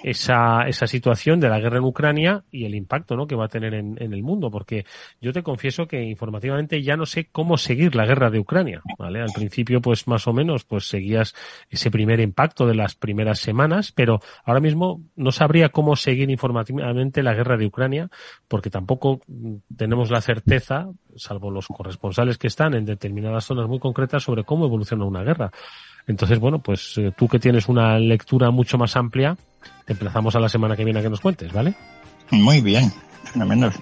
[0.03, 3.27] esa, esa situación de la guerra en Ucrania y el impacto ¿no?
[3.27, 4.85] que va a tener en, en, el mundo, porque
[5.21, 9.21] yo te confieso que informativamente ya no sé cómo seguir la guerra de Ucrania, ¿vale?
[9.21, 11.35] Al principio, pues más o menos, pues seguías
[11.71, 17.23] ese primer impacto de las primeras semanas, pero ahora mismo no sabría cómo seguir informativamente
[17.23, 18.09] la guerra de Ucrania,
[18.49, 19.21] porque tampoco
[19.77, 24.65] tenemos la certeza, salvo los corresponsales que están en determinadas zonas muy concretas, sobre cómo
[24.65, 25.51] evoluciona una guerra.
[26.07, 29.37] Entonces, bueno, pues eh, tú que tienes una lectura mucho más amplia,
[29.85, 31.75] te emplazamos a la semana que viene a que nos cuentes, ¿vale?
[32.31, 32.91] Muy bien,
[33.25, 33.73] fenomenal.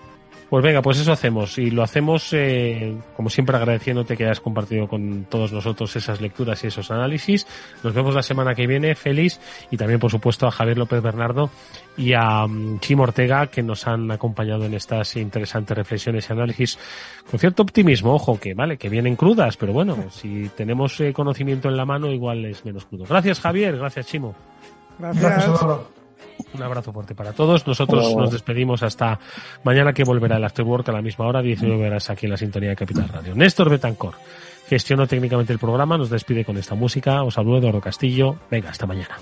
[0.51, 1.57] Pues venga, pues eso hacemos.
[1.59, 6.65] Y lo hacemos, eh, como siempre, agradeciéndote que hayas compartido con todos nosotros esas lecturas
[6.65, 7.47] y esos análisis.
[7.85, 9.41] Nos vemos la semana que viene, feliz.
[9.71, 11.51] Y también, por supuesto, a Javier López Bernardo
[11.97, 16.79] y a um, Chimo Ortega, que nos han acompañado en estas interesantes reflexiones y análisis.
[17.31, 21.69] Con cierto optimismo, ojo, que vale, que vienen crudas, pero bueno, si tenemos eh, conocimiento
[21.69, 23.05] en la mano, igual es menos crudo.
[23.09, 23.77] Gracias, Javier.
[23.77, 24.35] Gracias, Chimo.
[24.99, 25.49] Gracias.
[26.55, 27.67] Un abrazo fuerte para todos.
[27.67, 29.19] Nosotros nos despedimos hasta
[29.63, 32.71] mañana que volverá el Afterwork a la misma hora, 19 horas aquí en la sintonía
[32.71, 33.35] de Capital Radio.
[33.35, 34.15] Néstor Betancor
[34.69, 37.23] gestionó técnicamente el programa, nos despide con esta música.
[37.23, 38.37] Os saludo Eduardo Castillo.
[38.51, 39.17] Venga, hasta mañana.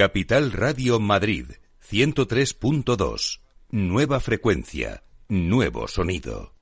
[0.00, 1.44] Capital Radio Madrid
[1.86, 3.40] 103.2.
[3.68, 6.54] Nueva frecuencia, nuevo sonido.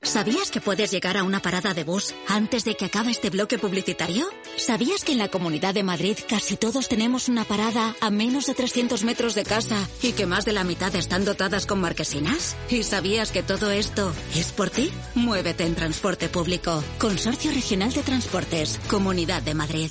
[0.00, 3.58] ¿Sabías que puedes llegar a una parada de bus antes de que acabe este bloque
[3.58, 4.24] publicitario?
[4.56, 8.54] ¿Sabías que en la Comunidad de Madrid casi todos tenemos una parada a menos de
[8.54, 12.56] 300 metros de casa y que más de la mitad están dotadas con marquesinas?
[12.70, 14.90] ¿Y sabías que todo esto es por ti?
[15.14, 16.82] Muévete en transporte público.
[16.96, 19.90] Consorcio Regional de Transportes, Comunidad de Madrid.